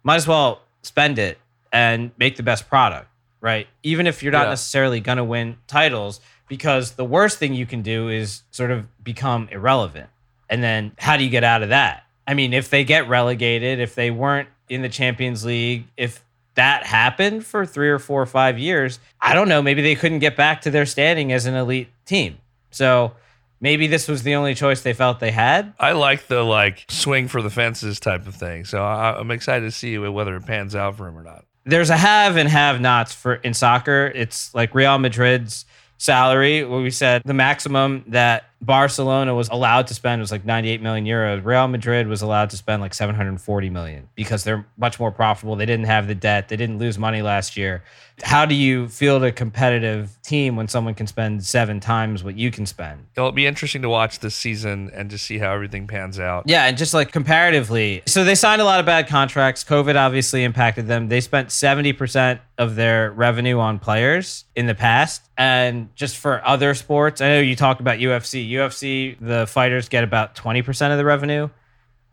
might 0.03 0.15
as 0.15 0.27
well 0.27 0.61
spend 0.85 1.19
it 1.19 1.37
and 1.71 2.11
make 2.17 2.37
the 2.37 2.43
best 2.43 2.69
product, 2.69 3.07
right? 3.41 3.67
Even 3.83 4.07
if 4.07 4.23
you're 4.23 4.31
not 4.31 4.43
Yeah. 4.43 4.49
necessarily 4.51 4.99
going 4.99 5.17
to 5.17 5.23
win 5.23 5.57
titles, 5.67 6.21
because 6.47 6.91
the 6.91 7.05
worst 7.05 7.37
thing 7.39 7.53
you 7.53 7.65
can 7.65 7.81
do 7.81 8.07
is 8.09 8.43
sort 8.51 8.71
of 8.71 8.85
become 9.03 9.49
irrelevant. 9.51 10.09
And 10.49 10.63
then 10.63 10.91
how 10.99 11.17
do 11.17 11.23
you 11.23 11.29
get 11.29 11.43
out 11.43 11.63
of 11.63 11.69
that? 11.69 12.03
I 12.27 12.33
mean, 12.33 12.53
if 12.53 12.69
they 12.69 12.83
get 12.83 13.07
relegated, 13.07 13.79
if 13.79 13.95
they 13.95 14.11
weren't 14.11 14.47
in 14.69 14.81
the 14.81 14.89
Champions 14.89 15.43
League, 15.43 15.85
if 15.97 16.23
that 16.53 16.85
happened 16.85 17.45
for 17.45 17.65
three 17.65 17.89
or 17.89 17.99
four 17.99 18.21
or 18.21 18.25
five 18.25 18.57
years, 18.57 18.99
I 19.19 19.33
don't 19.33 19.49
know. 19.49 19.61
Maybe 19.61 19.81
they 19.81 19.95
couldn't 19.95 20.19
get 20.19 20.35
back 20.37 20.61
to 20.61 20.71
their 20.71 20.85
standing 20.85 21.31
as 21.31 21.45
an 21.45 21.55
elite 21.55 21.89
team. 22.05 22.37
So 22.71 23.13
maybe 23.59 23.87
this 23.87 24.07
was 24.07 24.23
the 24.23 24.35
only 24.35 24.55
choice 24.55 24.81
they 24.81 24.93
felt 24.93 25.19
they 25.19 25.31
had. 25.31 25.73
I 25.79 25.93
like 25.93 26.27
the 26.27 26.43
like 26.43 26.85
swing 26.89 27.27
for 27.27 27.41
the 27.41 27.49
fences 27.49 27.99
type 27.99 28.27
of 28.27 28.35
thing. 28.35 28.65
So 28.65 28.83
I, 28.83 29.17
I'm 29.19 29.31
excited 29.31 29.65
to 29.65 29.71
see 29.71 29.97
whether 29.97 30.35
it 30.35 30.45
pans 30.45 30.75
out 30.75 30.97
for 30.97 31.07
him 31.07 31.17
or 31.17 31.23
not. 31.23 31.45
there's 31.65 31.89
a 31.89 31.97
have 31.97 32.37
and 32.37 32.47
have 32.49 32.79
nots 32.79 33.13
for 33.13 33.35
in 33.35 33.53
soccer. 33.53 34.11
It's 34.13 34.53
like 34.53 34.75
Real 34.75 34.97
Madrid's 34.97 35.65
salary, 35.97 36.63
where 36.63 36.81
we 36.81 36.91
said 36.91 37.21
the 37.25 37.33
maximum 37.33 38.03
that 38.07 38.43
Barcelona 38.61 39.35
was 39.35 39.49
allowed 39.49 39.87
to 39.87 39.93
spend 39.93 40.21
was 40.21 40.31
like 40.31 40.45
98 40.45 40.81
million 40.81 41.05
euros. 41.05 41.43
Real 41.43 41.67
Madrid 41.67 42.07
was 42.07 42.21
allowed 42.21 42.49
to 42.51 42.57
spend 42.57 42.81
like 42.81 42.93
740 42.93 43.69
million 43.69 44.09
because 44.15 44.43
they're 44.43 44.65
much 44.77 44.99
more 44.99 45.11
profitable. 45.11 45.55
They 45.55 45.65
didn't 45.65 45.85
have 45.85 46.07
the 46.07 46.15
debt. 46.15 46.47
They 46.47 46.55
didn't 46.55 46.79
lose 46.79 46.97
money 46.97 47.21
last 47.21 47.57
year. 47.57 47.83
How 48.23 48.45
do 48.45 48.55
you 48.55 48.87
field 48.87 49.23
a 49.23 49.31
competitive 49.31 50.17
team 50.23 50.55
when 50.55 50.69
someone 50.69 50.93
can 50.93 51.05
spend 51.05 51.43
seven 51.43 51.81
times 51.81 52.23
what 52.23 52.37
you 52.37 52.49
can 52.49 52.65
spend? 52.65 53.05
It'll 53.15 53.33
be 53.33 53.45
interesting 53.45 53.81
to 53.81 53.89
watch 53.89 54.19
this 54.19 54.35
season 54.35 54.89
and 54.93 55.09
to 55.09 55.17
see 55.17 55.37
how 55.37 55.53
everything 55.53 55.85
pans 55.85 56.17
out. 56.17 56.45
Yeah, 56.47 56.65
and 56.65 56.77
just 56.77 56.93
like 56.93 57.11
comparatively, 57.11 58.03
so 58.05 58.23
they 58.23 58.35
signed 58.35 58.61
a 58.61 58.65
lot 58.65 58.79
of 58.79 58.85
bad 58.85 59.07
contracts. 59.07 59.65
COVID 59.65 59.95
obviously 59.97 60.45
impacted 60.45 60.87
them. 60.87 61.09
They 61.09 61.19
spent 61.19 61.49
70% 61.49 62.39
of 62.57 62.75
their 62.75 63.11
revenue 63.11 63.59
on 63.59 63.79
players 63.79 64.45
in 64.55 64.65
the 64.65 64.75
past. 64.75 65.23
And 65.37 65.93
just 65.95 66.15
for 66.17 66.45
other 66.47 66.73
sports, 66.73 67.19
I 67.19 67.27
know 67.27 67.39
you 67.41 67.55
talked 67.55 67.81
about 67.81 67.99
UFC. 67.99 68.44
UFC, 68.53 69.17
the 69.19 69.45
fighters 69.47 69.89
get 69.89 70.03
about 70.03 70.35
20% 70.35 70.91
of 70.91 70.97
the 70.97 71.05
revenue. 71.05 71.49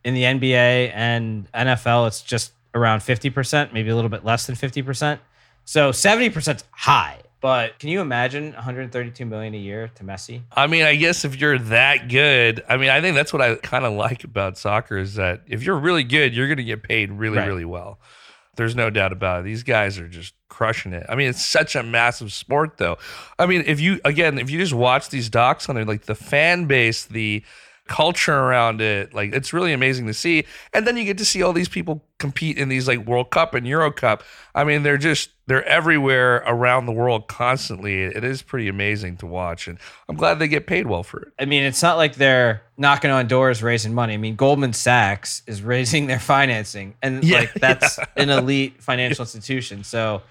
In 0.04 0.14
the 0.14 0.22
NBA 0.22 0.90
and 0.94 1.50
NFL, 1.52 2.08
it's 2.08 2.22
just 2.22 2.52
around 2.74 3.00
50%, 3.00 3.72
maybe 3.72 3.90
a 3.90 3.94
little 3.94 4.08
bit 4.10 4.24
less 4.24 4.46
than 4.46 4.56
50%. 4.56 5.18
So 5.64 5.90
70% 5.90 6.56
is 6.56 6.64
high. 6.72 7.18
But 7.40 7.78
can 7.80 7.88
you 7.88 8.00
imagine 8.00 8.52
132 8.52 9.26
million 9.26 9.52
a 9.54 9.58
year 9.58 9.90
to 9.96 10.04
Messi? 10.04 10.42
I 10.52 10.68
mean, 10.68 10.84
I 10.84 10.94
guess 10.94 11.24
if 11.24 11.40
you're 11.40 11.58
that 11.58 12.08
good, 12.08 12.62
I 12.68 12.76
mean, 12.76 12.88
I 12.88 13.00
think 13.00 13.16
that's 13.16 13.32
what 13.32 13.42
I 13.42 13.56
kind 13.56 13.84
of 13.84 13.94
like 13.94 14.22
about 14.22 14.56
soccer 14.58 14.96
is 14.96 15.14
that 15.16 15.42
if 15.48 15.64
you're 15.64 15.76
really 15.78 16.04
good, 16.04 16.34
you're 16.34 16.46
going 16.46 16.58
to 16.58 16.64
get 16.64 16.84
paid 16.84 17.10
really, 17.10 17.38
Right. 17.38 17.46
really 17.48 17.64
well. 17.64 17.98
There's 18.56 18.76
no 18.76 18.90
doubt 18.90 19.12
about 19.12 19.40
it. 19.40 19.44
These 19.44 19.62
guys 19.62 19.98
are 19.98 20.08
just 20.08 20.34
crushing 20.48 20.92
it. 20.92 21.06
I 21.08 21.14
mean, 21.14 21.28
it's 21.28 21.44
such 21.44 21.74
a 21.74 21.82
massive 21.82 22.32
sport, 22.32 22.76
though. 22.76 22.98
I 23.38 23.46
mean, 23.46 23.64
if 23.66 23.80
you, 23.80 24.00
again, 24.04 24.38
if 24.38 24.50
you 24.50 24.58
just 24.58 24.74
watch 24.74 25.08
these 25.08 25.30
docs 25.30 25.68
on 25.70 25.78
it, 25.78 25.88
like 25.88 26.04
the 26.04 26.14
fan 26.14 26.66
base, 26.66 27.04
the 27.06 27.42
culture 27.92 28.34
around 28.34 28.80
it, 28.80 29.12
like 29.12 29.34
it's 29.34 29.52
really 29.52 29.74
amazing 29.74 30.06
to 30.06 30.14
see. 30.14 30.46
And 30.72 30.86
then 30.86 30.96
you 30.96 31.04
get 31.04 31.18
to 31.18 31.26
see 31.26 31.42
all 31.42 31.52
these 31.52 31.68
people 31.68 32.02
compete 32.18 32.56
in 32.56 32.70
these 32.70 32.88
like 32.88 33.00
World 33.00 33.30
Cup 33.30 33.52
and 33.52 33.66
Euro 33.66 33.92
Cup. 33.92 34.22
I 34.54 34.64
mean, 34.64 34.82
they're 34.82 34.96
just, 34.96 35.28
they're 35.46 35.64
everywhere 35.66 36.36
around 36.46 36.86
the 36.86 36.92
world 36.92 37.28
constantly. 37.28 38.04
It 38.04 38.24
is 38.24 38.40
pretty 38.40 38.68
amazing 38.68 39.18
to 39.18 39.26
watch. 39.26 39.68
And 39.68 39.78
I'm 40.08 40.16
glad 40.16 40.38
they 40.38 40.48
get 40.48 40.66
paid 40.66 40.86
well 40.86 41.02
for 41.02 41.20
it. 41.20 41.34
I 41.38 41.44
mean, 41.44 41.64
it's 41.64 41.82
not 41.82 41.98
like 41.98 42.14
they're 42.14 42.62
knocking 42.78 43.10
on 43.10 43.28
doors 43.28 43.62
raising 43.62 43.92
money. 43.92 44.14
I 44.14 44.16
mean, 44.16 44.36
Goldman 44.36 44.72
Sachs 44.72 45.42
is 45.46 45.60
raising 45.74 46.06
their 46.06 46.20
financing, 46.20 46.94
and 47.02 47.22
Yeah, 47.22 47.40
like 47.40 47.52
that's 47.52 47.98
an 48.16 48.30
elite 48.30 48.82
financial 48.82 49.22
institution. 49.22 49.84
So 49.84 50.22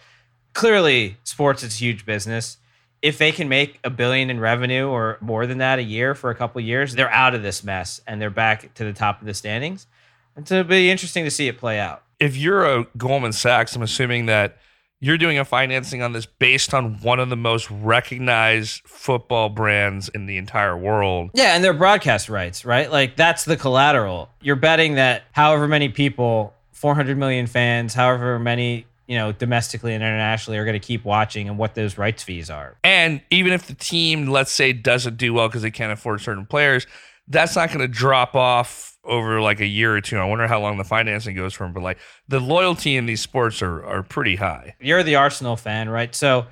clearly, 0.53 1.17
sports 1.25 1.61
is 1.61 1.75
a 1.75 1.77
huge 1.77 2.07
business. 2.07 2.57
If 3.01 3.17
they 3.17 3.31
can 3.31 3.49
make 3.49 3.79
a 3.83 3.89
billion 3.89 4.29
in 4.29 4.39
revenue 4.39 4.87
or 4.87 5.17
more 5.21 5.47
than 5.47 5.57
that 5.57 5.79
a 5.79 5.83
year 5.83 6.13
for 6.13 6.29
a 6.29 6.35
couple 6.35 6.61
years, 6.61 6.93
they're 6.93 7.11
out 7.11 7.33
of 7.33 7.41
this 7.41 7.63
mess 7.63 7.99
and 8.05 8.21
they're 8.21 8.29
back 8.29 8.73
to 8.75 8.83
the 8.83 8.93
top 8.93 9.21
of 9.21 9.27
the 9.27 9.33
standings. 9.33 9.87
And 10.35 10.47
so 10.47 10.59
it'll 10.59 10.69
be 10.69 10.89
interesting 10.91 11.23
to 11.25 11.31
see 11.31 11.47
it 11.47 11.57
play 11.57 11.79
out. 11.79 12.03
if 12.19 12.37
you're 12.37 12.63
a 12.65 12.85
Goldman 12.97 13.33
Sachs, 13.33 13.75
I'm 13.75 13.81
assuming 13.81 14.27
that 14.27 14.57
you're 14.99 15.17
doing 15.17 15.39
a 15.39 15.43
financing 15.43 16.03
on 16.03 16.13
this 16.13 16.27
based 16.27 16.75
on 16.75 17.01
one 17.01 17.19
of 17.19 17.29
the 17.29 17.35
most 17.35 17.69
recognized 17.71 18.81
football 18.85 19.49
brands 19.49 20.09
in 20.09 20.27
the 20.27 20.37
entire 20.37 20.77
world. 20.77 21.31
Yeah, 21.33 21.55
and 21.55 21.63
their 21.63 21.73
broadcast 21.73 22.29
rights, 22.29 22.63
right? 22.65 22.91
Like 22.91 23.15
that's 23.15 23.43
the 23.43 23.57
collateral. 23.57 24.29
You're 24.41 24.55
betting 24.55 24.95
that 24.95 25.23
however 25.31 25.67
many 25.67 25.89
people, 25.89 26.53
400 26.73 27.17
million 27.17 27.47
fans, 27.47 27.95
however 27.95 28.37
many, 28.37 28.85
you 29.11 29.17
know, 29.17 29.33
domestically 29.33 29.93
and 29.93 30.01
internationally 30.01 30.57
are 30.57 30.63
going 30.63 30.79
to 30.79 30.87
keep 30.87 31.03
watching 31.03 31.49
and 31.49 31.57
what 31.57 31.75
those 31.75 31.97
rights 31.97 32.23
fees 32.23 32.49
are. 32.49 32.77
And 32.81 33.21
even 33.29 33.51
if 33.51 33.67
the 33.67 33.73
team, 33.73 34.27
let's 34.27 34.53
say, 34.53 34.71
doesn't 34.71 35.17
do 35.17 35.33
well 35.33 35.49
because 35.49 35.63
they 35.63 35.69
can't 35.69 35.91
afford 35.91 36.21
certain 36.21 36.45
players, 36.45 36.87
that's 37.27 37.57
not 37.57 37.67
going 37.67 37.81
to 37.81 37.89
drop 37.89 38.35
off 38.35 38.97
over 39.03 39.41
like 39.41 39.59
a 39.59 39.65
year 39.65 39.93
or 39.93 39.99
two. 39.99 40.17
I 40.17 40.23
wonder 40.23 40.47
how 40.47 40.61
long 40.61 40.77
the 40.77 40.85
financing 40.85 41.35
goes 41.35 41.53
for 41.53 41.65
them. 41.65 41.73
But 41.73 41.83
like 41.83 41.97
the 42.29 42.39
loyalty 42.39 42.95
in 42.95 43.05
these 43.05 43.19
sports 43.19 43.61
are, 43.61 43.83
are 43.83 44.01
pretty 44.01 44.37
high. 44.37 44.75
You're 44.79 45.03
the 45.03 45.15
Arsenal 45.15 45.57
fan, 45.57 45.89
right? 45.89 46.15
So 46.15 46.45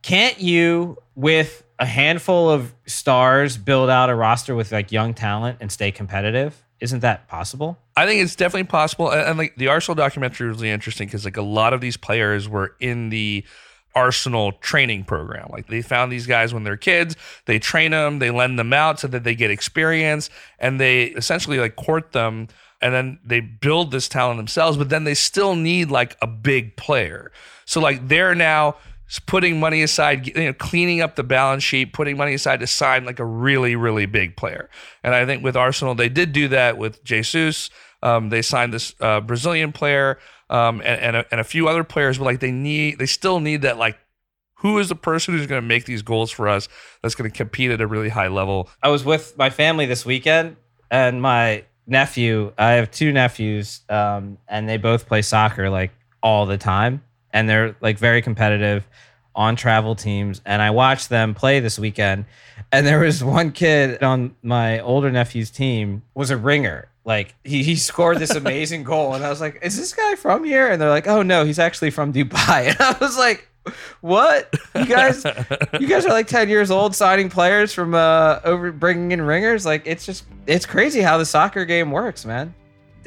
can't 0.00 0.40
you 0.40 0.96
with 1.14 1.62
a 1.78 1.84
handful 1.84 2.48
of 2.48 2.72
stars 2.86 3.58
build 3.58 3.90
out 3.90 4.08
a 4.08 4.14
roster 4.14 4.54
with 4.54 4.72
like 4.72 4.92
young 4.92 5.12
talent 5.12 5.58
and 5.60 5.70
stay 5.70 5.92
competitive? 5.92 6.64
Isn't 6.80 7.00
that 7.00 7.26
possible? 7.28 7.78
I 7.96 8.06
think 8.06 8.22
it's 8.22 8.36
definitely 8.36 8.68
possible. 8.68 9.10
And, 9.10 9.20
and 9.22 9.38
like 9.38 9.56
the 9.56 9.68
Arsenal 9.68 9.96
documentary 9.96 10.48
was 10.48 10.58
really 10.58 10.70
interesting 10.70 11.08
because 11.08 11.24
like 11.24 11.36
a 11.36 11.42
lot 11.42 11.72
of 11.72 11.80
these 11.80 11.96
players 11.96 12.48
were 12.48 12.76
in 12.78 13.08
the 13.10 13.44
Arsenal 13.94 14.52
training 14.52 15.04
program. 15.04 15.48
Like 15.50 15.66
they 15.66 15.82
found 15.82 16.12
these 16.12 16.26
guys 16.26 16.54
when 16.54 16.62
they're 16.62 16.76
kids, 16.76 17.16
they 17.46 17.58
train 17.58 17.90
them, 17.90 18.20
they 18.20 18.30
lend 18.30 18.58
them 18.58 18.72
out 18.72 19.00
so 19.00 19.08
that 19.08 19.24
they 19.24 19.34
get 19.34 19.50
experience, 19.50 20.30
and 20.58 20.80
they 20.80 21.06
essentially 21.06 21.58
like 21.58 21.74
court 21.74 22.12
them 22.12 22.48
and 22.80 22.94
then 22.94 23.18
they 23.24 23.40
build 23.40 23.90
this 23.90 24.08
talent 24.08 24.38
themselves, 24.38 24.76
but 24.76 24.88
then 24.88 25.04
they 25.04 25.14
still 25.14 25.56
need 25.56 25.90
like 25.90 26.16
a 26.22 26.26
big 26.26 26.76
player. 26.76 27.32
So 27.64 27.80
like 27.80 28.06
they're 28.06 28.34
now 28.34 28.76
putting 29.26 29.58
money 29.58 29.82
aside, 29.82 30.26
you 30.26 30.34
know, 30.34 30.52
cleaning 30.52 31.00
up 31.00 31.16
the 31.16 31.22
balance 31.22 31.62
sheet, 31.62 31.92
putting 31.92 32.16
money 32.16 32.34
aside 32.34 32.60
to 32.60 32.66
sign 32.66 33.04
like 33.04 33.18
a 33.18 33.24
really, 33.24 33.74
really 33.76 34.06
big 34.06 34.36
player. 34.36 34.68
And 35.02 35.14
I 35.14 35.24
think 35.24 35.42
with 35.42 35.56
Arsenal, 35.56 35.94
they 35.94 36.08
did 36.08 36.32
do 36.32 36.48
that 36.48 36.76
with 36.76 37.02
Jesus. 37.04 37.70
Um, 38.02 38.28
they 38.28 38.42
signed 38.42 38.72
this 38.74 38.94
uh, 39.00 39.20
Brazilian 39.20 39.72
player 39.72 40.18
um, 40.50 40.80
and, 40.80 41.00
and 41.00 41.16
a, 41.16 41.24
and 41.30 41.40
a 41.40 41.44
few 41.44 41.68
other 41.68 41.84
players, 41.84 42.18
but 42.18 42.24
like 42.24 42.40
they 42.40 42.52
need, 42.52 42.98
they 42.98 43.06
still 43.06 43.40
need 43.40 43.62
that 43.62 43.78
like 43.78 43.98
who 44.58 44.78
is 44.78 44.88
the 44.88 44.96
person 44.96 45.34
who's 45.34 45.46
going 45.46 45.60
to 45.60 45.66
make 45.66 45.84
these 45.84 46.02
goals 46.02 46.30
for 46.30 46.48
us 46.48 46.68
that's 47.02 47.14
going 47.14 47.30
to 47.30 47.36
compete 47.36 47.70
at 47.70 47.80
a 47.80 47.86
really 47.86 48.08
high 48.08 48.28
level 48.28 48.68
I 48.82 48.88
was 48.88 49.04
with 49.04 49.38
my 49.38 49.50
family 49.50 49.86
this 49.86 50.04
weekend, 50.04 50.56
and 50.90 51.22
my 51.22 51.64
nephew. 51.86 52.52
I 52.58 52.72
have 52.72 52.90
two 52.90 53.12
nephews, 53.12 53.80
um, 53.88 54.38
and 54.46 54.68
they 54.68 54.76
both 54.76 55.06
play 55.06 55.22
soccer 55.22 55.70
like 55.70 55.92
all 56.22 56.46
the 56.46 56.58
time, 56.58 57.02
and 57.32 57.48
they're 57.48 57.76
like 57.80 57.98
very 57.98 58.22
competitive 58.22 58.86
on 59.34 59.54
travel 59.56 59.94
teams. 59.94 60.40
And 60.44 60.60
I 60.60 60.70
watched 60.70 61.08
them 61.08 61.34
play 61.34 61.60
this 61.60 61.78
weekend, 61.78 62.24
and 62.72 62.86
there 62.86 63.00
was 63.00 63.22
one 63.22 63.52
kid 63.52 64.02
on 64.02 64.34
my 64.42 64.80
older 64.80 65.10
nephew's 65.10 65.50
team 65.50 66.02
was 66.14 66.30
a 66.30 66.36
ringer. 66.36 66.88
Like 67.04 67.34
he, 67.44 67.62
he 67.62 67.76
scored 67.76 68.18
this 68.18 68.30
amazing 68.34 68.82
goal, 68.84 69.14
and 69.14 69.24
I 69.24 69.30
was 69.30 69.40
like, 69.40 69.60
"Is 69.62 69.76
this 69.76 69.94
guy 69.94 70.14
from 70.16 70.44
here?" 70.44 70.68
And 70.70 70.80
they're 70.80 70.90
like, 70.90 71.06
"Oh 71.06 71.22
no, 71.22 71.44
he's 71.44 71.58
actually 71.58 71.90
from 71.90 72.12
Dubai." 72.12 72.66
And 72.68 72.80
I 72.80 72.96
was 73.00 73.16
like, 73.16 73.48
"What? 74.00 74.54
You 74.74 74.84
guys, 74.86 75.24
you 75.80 75.86
guys 75.86 76.04
are 76.04 76.10
like 76.10 76.26
10 76.26 76.48
years 76.48 76.70
old 76.70 76.94
signing 76.94 77.30
players 77.30 77.72
from 77.72 77.94
uh 77.94 78.40
over 78.44 78.72
bringing 78.72 79.12
in 79.12 79.22
ringers 79.22 79.64
like 79.64 79.82
it's 79.86 80.04
just 80.04 80.24
it's 80.46 80.66
crazy 80.66 81.00
how 81.00 81.16
the 81.18 81.24
soccer 81.26 81.64
game 81.64 81.90
works 81.90 82.24
man 82.24 82.54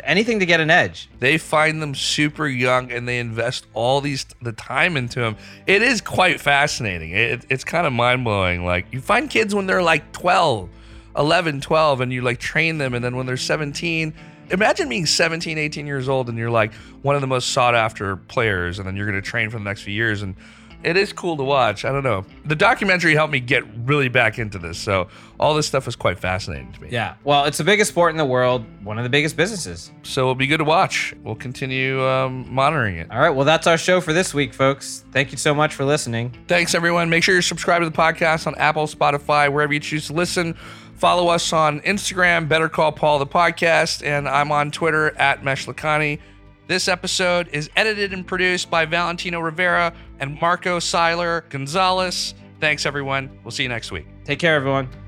anything 0.03 0.39
to 0.39 0.45
get 0.45 0.59
an 0.59 0.69
edge. 0.69 1.09
They 1.19 1.37
find 1.37 1.81
them 1.81 1.95
super 1.95 2.47
young 2.47 2.91
and 2.91 3.07
they 3.07 3.19
invest 3.19 3.65
all 3.73 4.01
these 4.01 4.25
the 4.41 4.51
time 4.51 4.97
into 4.97 5.19
them 5.19 5.37
it 5.67 5.81
is 5.81 6.01
quite 6.01 6.39
fascinating. 6.39 7.11
It, 7.11 7.45
it's 7.49 7.63
kind 7.63 7.87
of 7.87 7.93
mind-blowing. 7.93 8.65
Like 8.65 8.87
you 8.91 9.01
find 9.01 9.29
kids 9.29 9.53
when 9.55 9.67
they're 9.67 9.83
like 9.83 10.11
12 10.11 10.69
11 11.17 11.61
12 11.61 12.01
and 12.01 12.13
you 12.13 12.21
like 12.21 12.39
train 12.39 12.77
them 12.77 12.93
and 12.93 13.03
then 13.03 13.17
when 13.17 13.25
they're 13.25 13.35
17 13.35 14.13
imagine 14.49 14.87
being 14.87 15.05
17 15.05 15.57
18 15.57 15.85
years 15.85 16.07
old 16.07 16.29
and 16.29 16.37
you're 16.37 16.49
like 16.49 16.73
one 17.01 17.15
of 17.15 17.21
the 17.21 17.27
most 17.27 17.49
sought 17.49 17.75
after 17.75 18.15
players 18.15 18.79
and 18.79 18.87
then 18.87 18.95
you're 18.95 19.05
going 19.05 19.21
to 19.21 19.27
train 19.27 19.49
for 19.49 19.57
the 19.57 19.63
next 19.63 19.81
few 19.81 19.93
years 19.93 20.21
and 20.21 20.35
it 20.83 20.97
is 20.97 21.13
cool 21.13 21.37
to 21.37 21.43
watch. 21.43 21.85
I 21.85 21.91
don't 21.91 22.03
know. 22.03 22.25
The 22.45 22.55
documentary 22.55 23.13
helped 23.13 23.31
me 23.31 23.39
get 23.39 23.63
really 23.85 24.09
back 24.09 24.39
into 24.39 24.57
this 24.57 24.77
so 24.77 25.07
all 25.39 25.53
this 25.53 25.67
stuff 25.67 25.85
was 25.85 25.95
quite 25.95 26.19
fascinating 26.19 26.71
to 26.73 26.81
me. 26.81 26.89
Yeah. 26.91 27.15
Well 27.23 27.45
it's 27.45 27.57
the 27.57 27.63
biggest 27.63 27.91
sport 27.91 28.11
in 28.11 28.17
the 28.17 28.25
world 28.25 28.65
one 28.83 28.97
of 28.97 29.03
the 29.03 29.09
biggest 29.09 29.37
businesses. 29.37 29.91
So 30.03 30.21
it'll 30.21 30.35
be 30.35 30.47
good 30.47 30.57
to 30.57 30.63
watch. 30.63 31.13
We'll 31.23 31.35
continue 31.35 32.03
um, 32.05 32.53
monitoring 32.53 32.97
it. 32.97 33.11
All 33.11 33.19
right. 33.19 33.29
Well 33.29 33.45
that's 33.45 33.67
our 33.67 33.77
show 33.77 34.01
for 34.01 34.13
this 34.13 34.33
week 34.33 34.53
folks. 34.53 35.05
Thank 35.11 35.31
you 35.31 35.37
so 35.37 35.53
much 35.53 35.73
for 35.75 35.85
listening. 35.85 36.35
Thanks, 36.47 36.73
everyone. 36.73 37.09
Make 37.09 37.23
sure 37.23 37.35
you're 37.35 37.41
subscribed 37.41 37.83
to 37.83 37.89
the 37.89 37.97
podcast 37.97 38.47
on 38.47 38.55
Apple, 38.55 38.87
Spotify, 38.87 39.51
wherever 39.51 39.73
you 39.73 39.79
choose 39.79 40.07
to 40.07 40.13
listen. 40.13 40.55
Follow 40.95 41.29
us 41.29 41.51
on 41.51 41.79
Instagram, 41.81 42.47
Better 42.47 42.69
Call 42.69 42.91
Paul 42.91 43.17
the 43.17 43.25
podcast, 43.25 44.05
and 44.05 44.29
I'm 44.29 44.51
on 44.51 44.69
Twitter 44.69 45.17
at 45.17 45.41
Meshlakhani. 45.41 46.19
This 46.67 46.87
episode 46.87 47.49
is 47.51 47.69
edited 47.75 48.13
and 48.13 48.25
produced 48.25 48.69
by 48.69 48.85
Valentino 48.85 49.39
Rivera 49.39 49.93
and 50.21 50.39
Marco 50.39 50.79
Seiler 50.79 51.43
Gonzalez. 51.49 52.33
Thanks, 52.61 52.85
everyone. 52.85 53.37
We'll 53.43 53.51
see 53.51 53.63
you 53.63 53.69
next 53.69 53.91
week. 53.91 54.05
take 54.23 54.39
care 54.39 54.55
everyone 54.55 55.00